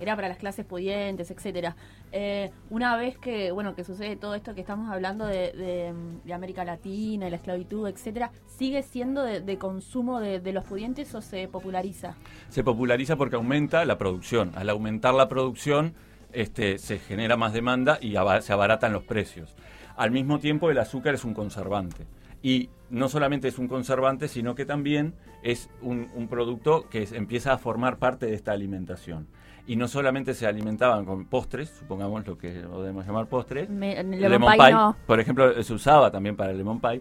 [0.00, 1.76] era para las clases pudientes, etcétera.
[2.12, 5.94] Eh, una vez que, bueno, que sucede todo esto que estamos hablando de,
[6.32, 11.48] América Latina y la esclavitud, etcétera, ¿sigue siendo de, consumo de, los pudientes o se
[11.48, 12.16] populariza?
[12.48, 14.52] Se populariza porque aumenta la producción.
[14.54, 15.94] Al aumentar la producción,
[16.32, 19.54] este, se genera más demanda y se abaratan los precios.
[19.96, 22.06] Al mismo tiempo, el azúcar es un conservante.
[22.42, 27.12] Y no solamente es un conservante, sino que también es un, un producto que es-
[27.12, 29.26] empieza a formar parte de esta alimentación.
[29.66, 34.10] Y no solamente se alimentaban con postres, supongamos lo que podemos llamar postres, Me- el
[34.20, 34.96] lemon pie no.
[35.06, 37.00] por ejemplo, se usaba también para el lemon pie,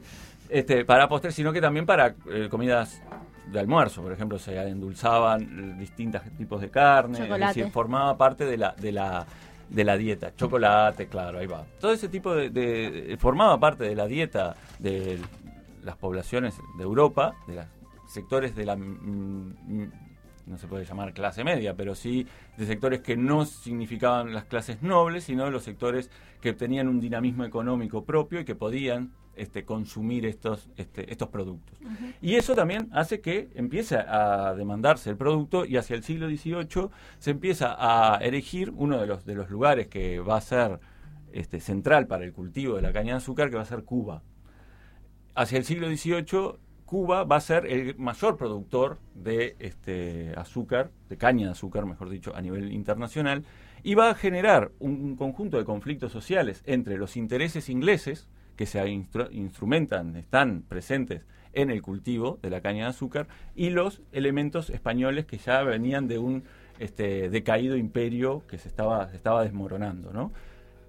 [0.50, 3.02] este, para postres, sino que también para eh, comidas
[3.52, 8.46] de almuerzo, por ejemplo, se endulzaban eh, distintos tipos de carne, es decir, formaba parte
[8.46, 9.26] de la, de la
[9.70, 11.66] de la dieta, chocolate, claro, ahí va.
[11.80, 15.20] Todo ese tipo de, de- formaba parte de la dieta de
[15.84, 17.66] las poblaciones de Europa, de los
[18.08, 19.92] sectores de la mm, mm,
[20.48, 22.26] no se puede llamar clase media, pero sí
[22.58, 26.10] de sectores que no significaban las clases nobles, sino los sectores
[26.42, 29.12] que tenían un dinamismo económico propio y que podían
[29.42, 31.80] este, consumir estos, este, estos productos.
[32.22, 36.90] Y eso también hace que empiece a demandarse el producto y hacia el siglo XVIII
[37.20, 40.80] se empieza a erigir uno de los, de los lugares que va a ser
[41.32, 44.24] este, central para el cultivo de la caña de azúcar, que va a ser Cuba.
[45.36, 51.18] Hacia el siglo XVIII, Cuba va a ser el mayor productor de este, azúcar, de
[51.18, 53.46] caña de azúcar, mejor dicho, a nivel internacional,
[53.84, 58.28] y va a generar un conjunto de conflictos sociales entre los intereses ingleses,
[58.60, 61.22] que se instru- instrumentan, están presentes
[61.54, 66.10] en el cultivo de la caña de azúcar, y los elementos españoles que ya venían
[66.10, 66.44] de un
[66.78, 70.12] este, decaído imperio que se estaba, se estaba desmoronando.
[70.12, 70.34] ¿no?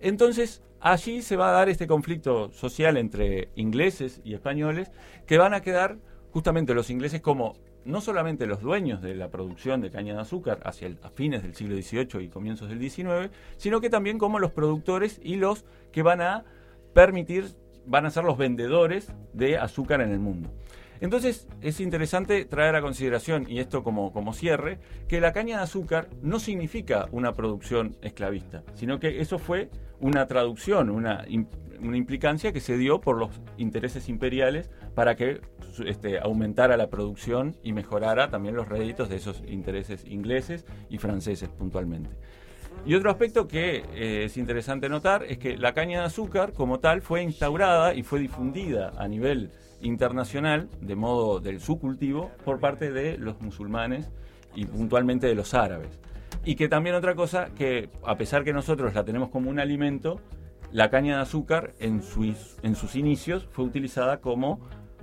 [0.01, 4.91] Entonces, allí se va a dar este conflicto social entre ingleses y españoles,
[5.29, 5.97] que van a quedar
[6.33, 7.55] justamente los ingleses como
[7.85, 11.55] no solamente los dueños de la producción de caña de azúcar hacia a fines del
[11.55, 16.03] siglo XVIII y comienzos del XIX, sino que también como los productores y los que
[16.03, 16.45] van a
[16.93, 17.47] permitir,
[17.87, 20.51] van a ser los vendedores de azúcar en el mundo.
[21.01, 24.79] Entonces es interesante traer a consideración, y esto como, como cierre,
[25.09, 30.27] que la caña de azúcar no significa una producción esclavista, sino que eso fue una
[30.27, 31.25] traducción, una,
[31.81, 35.41] una implicancia que se dio por los intereses imperiales para que
[35.87, 41.49] este, aumentara la producción y mejorara también los réditos de esos intereses ingleses y franceses
[41.49, 42.11] puntualmente.
[42.87, 46.81] Y otro aspecto que eh, es interesante notar es que la caña de azúcar como
[46.81, 49.51] tal fue instaurada y fue difundida a nivel
[49.81, 54.11] internacional de modo del su cultivo por parte de los musulmanes
[54.55, 56.01] y puntualmente de los árabes.
[56.45, 60.21] Y que también otra cosa que a pesar que nosotros la tenemos como un alimento,
[60.73, 64.59] la caña de azúcar en, sus- en sus inicios fue utilizada como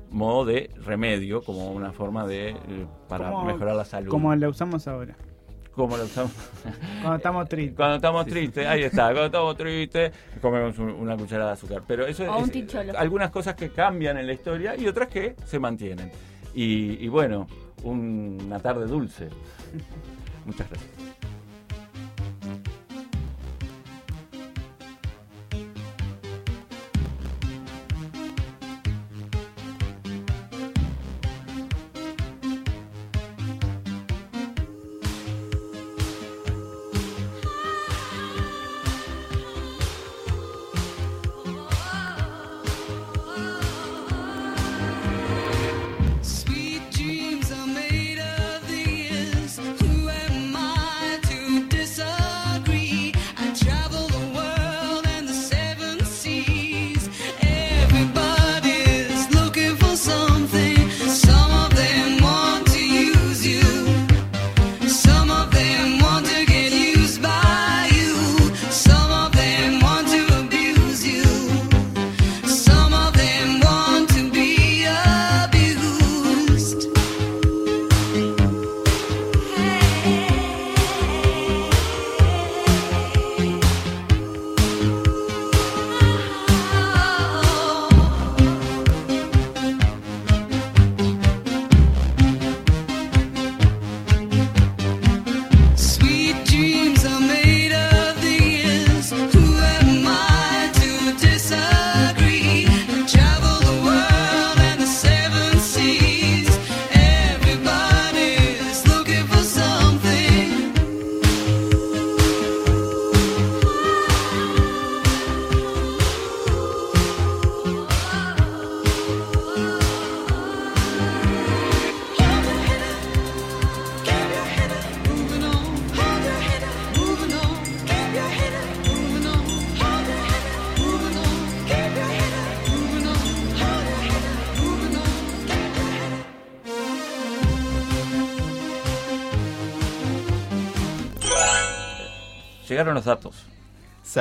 [0.10, 2.56] modo de remedio, como una forma de eh,
[3.08, 4.10] para Como- mejorar la salud.
[4.10, 5.16] Como la usamos ahora.
[5.78, 6.32] Como la usamos.
[7.02, 7.76] Cuando estamos tristes.
[7.76, 10.12] Cuando estamos tristes, ahí está, cuando estamos tristes,
[10.42, 11.84] comemos un- una cucharada de azúcar.
[11.88, 15.36] Pero eso O un es algunas cosas que cambian en la historia y otras que
[15.46, 16.12] se mantienen.
[16.56, 17.46] Y, y bueno,
[17.84, 19.30] un- una tarde dulce.
[20.48, 21.17] Muchas gracias.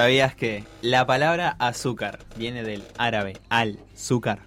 [0.00, 4.40] ¿Sabías que la palabra azúcar viene del árabe al-zúcar?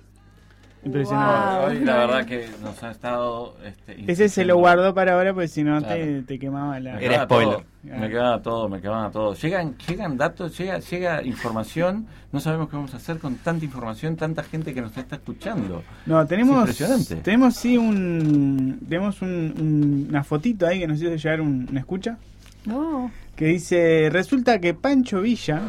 [0.85, 1.65] Impresionante.
[1.65, 3.57] Hoy la verdad que nos ha estado...
[3.65, 6.23] Este, Ese se lo guardó para ahora, porque si no te, Claro.
[6.27, 6.93] te quemaba la.
[6.93, 9.33] Me quemaba todo, Me quemaba todo, me quemaba todo.
[9.33, 12.05] Llegan, llegan datos, llega, llega información.
[12.31, 15.81] No sabemos qué vamos a hacer con tanta información, tanta gente que nos está escuchando.
[16.05, 16.69] No, tenemos.
[16.69, 17.15] Es impresionante.
[17.23, 18.81] Tenemos sí un.
[18.87, 22.19] Tenemos un- un- una fotito ahí que nos hizo llegar un, una escucha.
[22.65, 23.09] No.
[23.39, 25.61] Que dice: Resulta que Pancho Villa,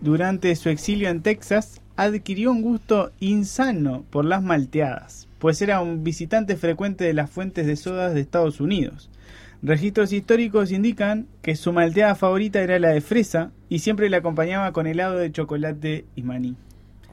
[0.00, 6.02] durante su exilio en Texas, adquirió un gusto insano por las malteadas, pues era un
[6.02, 9.10] visitante frecuente de las fuentes de sodas de Estados Unidos.
[9.62, 14.72] Registros históricos indican que su malteada favorita era la de fresa y siempre la acompañaba
[14.72, 16.56] con helado de chocolate y maní.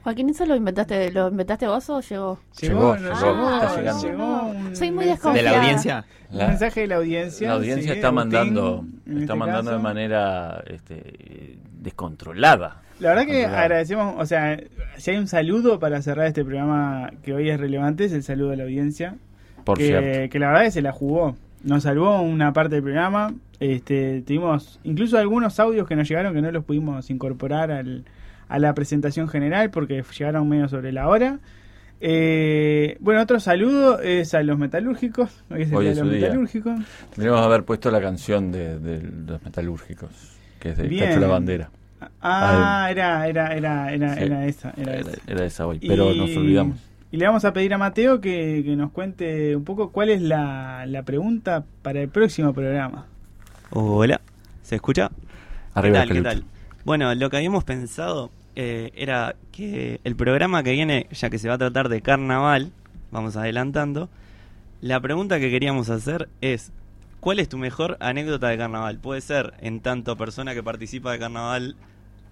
[0.08, 2.38] Joaquín, ¿eso lo inventaste, lo inventaste vos o llegó?
[2.62, 5.50] Llegó, Llegó, llegó, llegó, está llegó, un Soy muy desconfiada.
[5.50, 6.04] ¿De la audiencia?
[6.30, 7.48] Un La- mensaje de la audiencia.
[7.48, 12.80] La audiencia sí, está mandando, está este mandando de manera este, descontrolada.
[13.00, 14.58] La verdad que agradecemos, o sea,
[14.96, 18.52] si hay un saludo para cerrar este programa que hoy es relevante, es el saludo
[18.52, 19.16] a la audiencia.
[19.64, 20.32] Por que, cierto.
[20.32, 21.36] que la verdad que se la jugó.
[21.64, 23.34] Nos salvó una parte del programa.
[23.60, 28.04] Este, tuvimos incluso algunos audios que nos llegaron que no los pudimos incorporar al,
[28.48, 31.38] a la presentación general porque llegaron medio sobre la hora.
[32.00, 35.42] Eh, bueno, otro saludo es a los metalúrgicos.
[35.50, 36.22] Hoy es el Hoy día es de los día.
[36.28, 36.80] metalúrgicos.
[37.10, 40.10] Tendríamos que haber puesto la canción de, de los metalúrgicos,
[40.60, 41.06] que es de Bien.
[41.08, 41.70] Cacho la Bandera.
[42.20, 44.22] Ah, era, era, era, era, Sí.
[44.22, 44.72] era esa.
[44.76, 45.20] Era, Era- esa.
[45.26, 46.78] era esa hoy, pero nos olvidamos.
[47.10, 50.20] Y le vamos a pedir a Mateo que, que nos cuente un poco cuál es
[50.22, 53.06] la, la pregunta para el próximo programa.
[53.70, 54.20] Hola,
[54.62, 55.10] ¿se escucha?
[55.74, 56.16] Arriba, ¿Qué tal?
[56.16, 56.44] ¿Qué tal?
[56.84, 58.30] Bueno, lo que habíamos pensado
[58.60, 62.72] eh, era que el programa que viene, ya que se va a tratar de carnaval,
[63.12, 64.08] vamos adelantando,
[64.80, 66.72] la pregunta que queríamos hacer es,
[67.20, 68.98] ¿cuál es tu mejor anécdota de carnaval?
[68.98, 71.76] Puede ser en tanto persona que participa de carnaval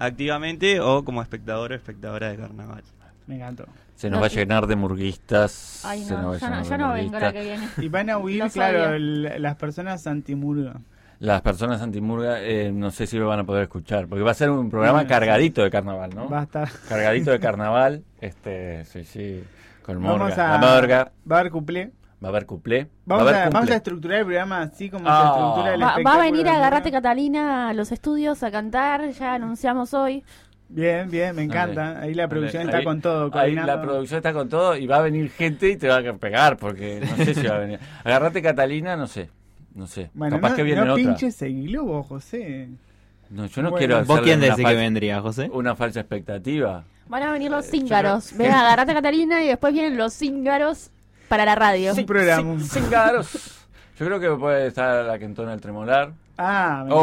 [0.00, 2.82] activamente o como espectador o espectadora de carnaval.
[3.28, 3.66] Me encantó.
[3.94, 5.82] Se nos va a llenar de murguistas.
[5.84, 7.32] Ay, se no, nos va a ya no, llenar ya de no vengo la murguistas.
[7.32, 7.68] que viene.
[7.78, 10.74] Y van a huir, claro, el- las personas antimurga.
[11.18, 14.34] Las personas antimurga, eh, no sé si lo van a poder escuchar, porque va a
[14.34, 16.28] ser un programa Bueno, cargadito de carnaval, ¿no?
[16.28, 16.68] Va a estar.
[16.88, 19.42] Cargadito de carnaval, este, sí, sí,
[19.82, 20.18] con morga.
[20.18, 21.90] Vamos a, La morga, Va a haber cuplé.
[22.22, 22.88] va a haber cuplé.
[23.06, 23.74] Vamos va a a, haber vamos cumple.
[23.74, 25.22] a estructurar el programa así como Ah.
[25.22, 26.56] se estructura el Va, va a venir a.
[26.56, 30.22] Agarrate Catalina a los estudios a cantar, ya anunciamos hoy.
[30.68, 32.00] Bien, bien, me encanta.
[32.00, 33.30] Ahí la producción Ahí- está con todo.
[33.38, 36.12] Ahí la producción está con todo y va a venir gente y te va a
[36.14, 37.78] pegar, porque no sé si va a venir.
[38.04, 39.30] Agarrate Catalina, no sé.
[39.76, 40.10] No sé.
[40.14, 41.04] Bueno, Capaz no, que viene no otra.
[41.04, 42.68] pinches el globo, José.
[43.30, 43.78] No, yo no Bueno.
[43.78, 45.48] quiero ¿Vos quién decís que vendría, José?
[45.52, 46.82] Una falsa expectativa.
[47.08, 48.36] Van a venir Eh, los cíngaros.
[48.36, 50.90] Ven a Agarrate Catalina y después vienen los cíngaros
[51.28, 51.92] para la radio.
[51.94, 52.58] Un programa.
[52.60, 53.66] Cíngaros.
[53.98, 56.12] Yo creo que puede estar la que entona el tremolar.
[56.38, 57.02] Ah, me Oh.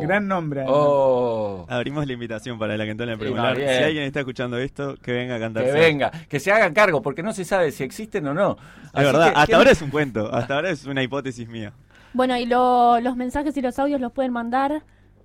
[0.00, 0.06] encanta.
[0.06, 0.64] Gran nombre.
[0.66, 1.66] Oh.
[1.68, 3.68] Abrimos la invitación para la cantona Sí, va bien.
[3.68, 5.64] Si alguien está escuchando esto, que venga a cantar.
[5.64, 8.56] Que venga, que se hagan cargo, porque no se sabe si existen o no.
[8.94, 11.72] Es verdad, que- hasta que- ahora es un cuento, hasta ahora es una hipótesis mía.
[12.14, 14.82] Bueno, y lo- los mensajes y los audios los pueden mandar.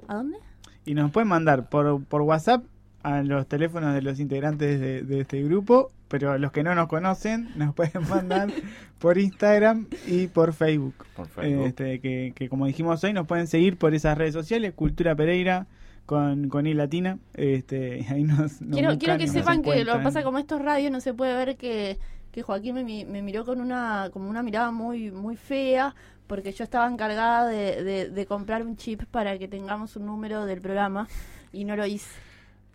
[0.07, 0.37] ¿A dónde?
[0.85, 2.63] Y nos pueden mandar por, por WhatsApp
[3.03, 6.87] a los teléfonos de los integrantes de, de este grupo, pero los que no nos
[6.87, 8.49] conocen nos pueden mandar
[8.99, 10.95] por Instagram y por Facebook.
[11.15, 11.67] Por Facebook.
[11.67, 15.67] Este, que, que como dijimos hoy, nos pueden seguir por esas redes sociales, Cultura Pereira
[16.05, 17.19] con, con I latina.
[17.35, 20.39] Este, ahí nos, nos Quiero, buscan quiero que nos sepan que lo que pasa como
[20.39, 21.99] esto es radio no se puede ver que,
[22.31, 25.95] que Joaquín me, mi- me miró con una como una mirada muy muy fea
[26.27, 30.45] porque yo estaba encargada de, de- de comprar un chip para que tengamos un número
[30.45, 31.07] del programa
[31.51, 32.09] y no lo hice.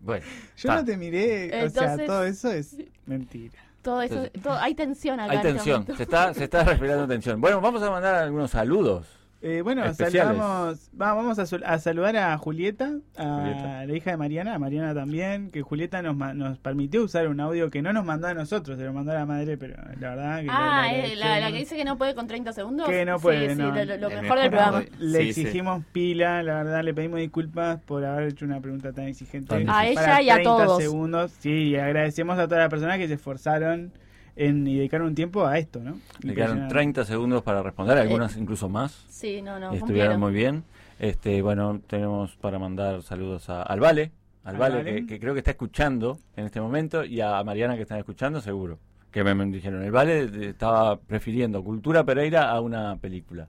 [0.00, 0.24] Bueno,
[0.56, 2.76] Yo no te miré, o sea, Entonces- todo eso es
[3.06, 3.58] mentira.
[3.80, 5.32] Todo eso, Entonces- todo- hay tensión acá.
[5.32, 7.40] Hay en este tensión, se está, se está respirando tensión.
[7.40, 9.06] Bueno, vamos a mandar algunos saludos.
[9.46, 13.84] Eh, bueno, saludamos, va- vamos a, a saludar a Julieta, a Julieta.
[13.84, 17.82] la hija de Mariana, a Mariana también, que Julieta nos, permitió usar un audio que
[17.82, 20.46] no nos mandó a nosotros, se lo mandó a la madre, pero la verdad que...
[20.50, 22.88] Ah, eh, la, la que dice que no puede con 30 segundos.
[22.88, 23.74] Que no Sí, puede, sí, no.
[23.74, 24.82] lo, lo- lo mejor del programa.
[24.98, 25.40] Le Sí, sí.
[25.42, 29.62] exigimos pila, la verdad le pedimos disculpas por haber hecho una pregunta tan exigente.
[29.68, 30.82] A ella y a 30 todos.
[30.82, 31.32] segundos.
[31.40, 33.92] Sí, y agradecemos a todas las personas que se esforzaron
[34.36, 35.92] en y dedicaron un tiempo a esto, ¿no?
[36.20, 36.74] Le quedaron Impresionante.
[36.74, 39.04] 30 segundos para responder, algunas incluso más.
[39.08, 39.72] Sí, no, no.
[39.72, 39.80] Estuvieron
[40.18, 40.20] cumplieron.
[40.20, 40.64] muy bien.
[40.98, 44.12] Este, bueno, tenemos para mandar saludos a, al Vale,
[44.44, 44.94] al Al Vale, Vale.
[44.94, 48.40] Que, que creo que está escuchando en este momento, y a Mariana que están escuchando,
[48.40, 48.78] seguro.
[49.10, 53.48] Que me, me dijeron, el Vale eh, estaba prefiriendo Cultura Pereira a una película.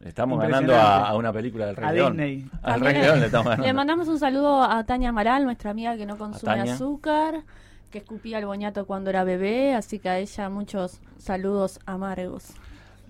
[0.00, 2.12] Le Estamos ganando a, una película del Rey A León.
[2.16, 2.46] Disney.
[2.62, 3.66] Al También Rey le- León le estamos ganando.
[3.66, 7.42] Le mandamos un saludo a Tania Amaral, nuestra amiga que no consume azúcar,
[7.90, 12.54] que escupía el boñato cuando era bebé, así que a ella muchos saludos amargos.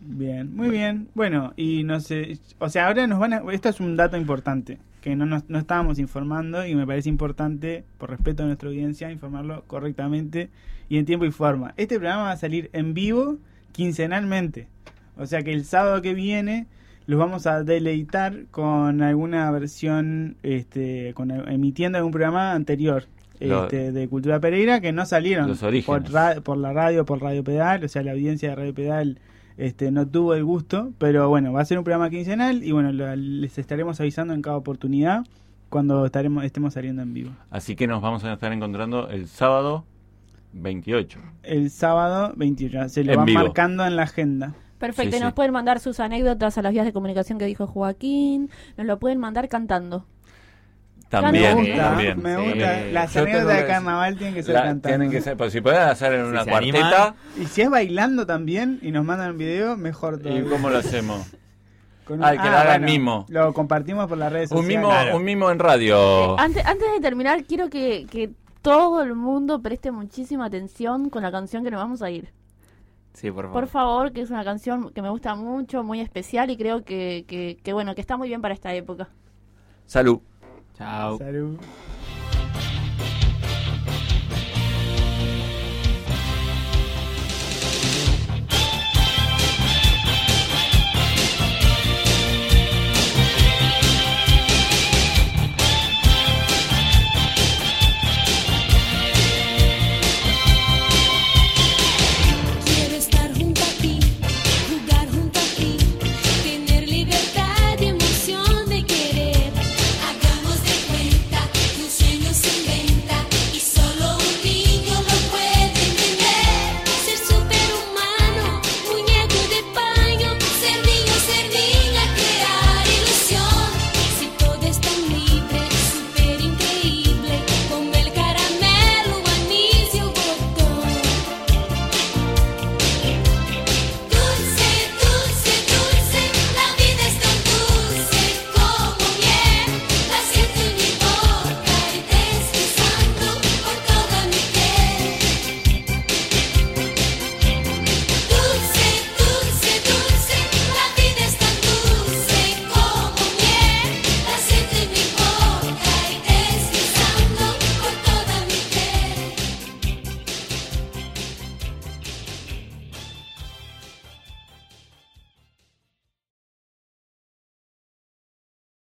[0.00, 1.08] Bien, muy bien.
[1.14, 4.78] Bueno, y no sé, o sea, ahora nos van a, esto es un dato importante,
[5.00, 9.10] que no, nos, no estábamos informando y me parece importante, por respeto a nuestra audiencia,
[9.10, 10.50] informarlo correctamente
[10.88, 11.72] y en tiempo y forma.
[11.76, 13.38] Este programa va a salir en vivo
[13.72, 14.68] quincenalmente.
[15.16, 16.66] O sea que el sábado que viene
[17.06, 23.04] los vamos a deleitar con alguna versión, este, con, emitiendo algún programa anterior.
[23.46, 26.10] Lo- este, de Cultura Pereira que no salieron Los por, orígenes.
[26.12, 29.18] ra- por la radio, por Radio Pedal, o sea, la audiencia de Radio Pedal
[29.56, 32.92] este, no tuvo el gusto, pero bueno, va a ser un programa quincenal y bueno,
[32.92, 35.24] lo- les estaremos avisando en cada oportunidad
[35.68, 37.30] cuando estaremos estemos saliendo en vivo.
[37.50, 39.84] Así que nos vamos a estar encontrando el sábado
[40.52, 41.18] 28.
[41.42, 44.54] El sábado 28, se lo van marcando en la agenda.
[44.78, 45.34] Perfecto, Sí, y nos sí.
[45.36, 49.18] pueden mandar sus anécdotas a las vías de comunicación que dijo Joaquín, nos lo pueden
[49.18, 50.04] mandar cantando.
[51.22, 52.22] También, me gusta, también.
[52.22, 52.50] me Sí.
[52.50, 52.80] gusta.
[52.92, 54.88] Las anécdotas de que- carnaval tienen que ser La- cantando.
[54.88, 58.78] Tienen que ser, pues si pueden hacer en una cuarteta, Y si es bailando también
[58.82, 60.50] y nos mandan un video, mejor ¿y todavía.
[60.50, 61.26] cómo lo hacemos?
[62.04, 63.26] Con un- Ah, que lo ah, haga el bueno, mimo.
[63.30, 64.88] Lo compartimos por las redes Un sociales.
[65.06, 66.38] mimo, un mimo en radio.
[66.38, 71.30] Antes, antes de terminar, quiero que, que todo el mundo preste muchísima atención con la
[71.32, 72.32] canción que nos vamos a ir.
[73.14, 73.60] Sí, por favor.
[73.60, 77.24] Por favor, que es una canción que me gusta mucho, muy especial y creo que,
[77.28, 79.08] que, que bueno, que está muy bien para esta época.
[79.86, 80.18] Salud.
[80.76, 81.18] Chao.
[81.18, 81.58] Salud.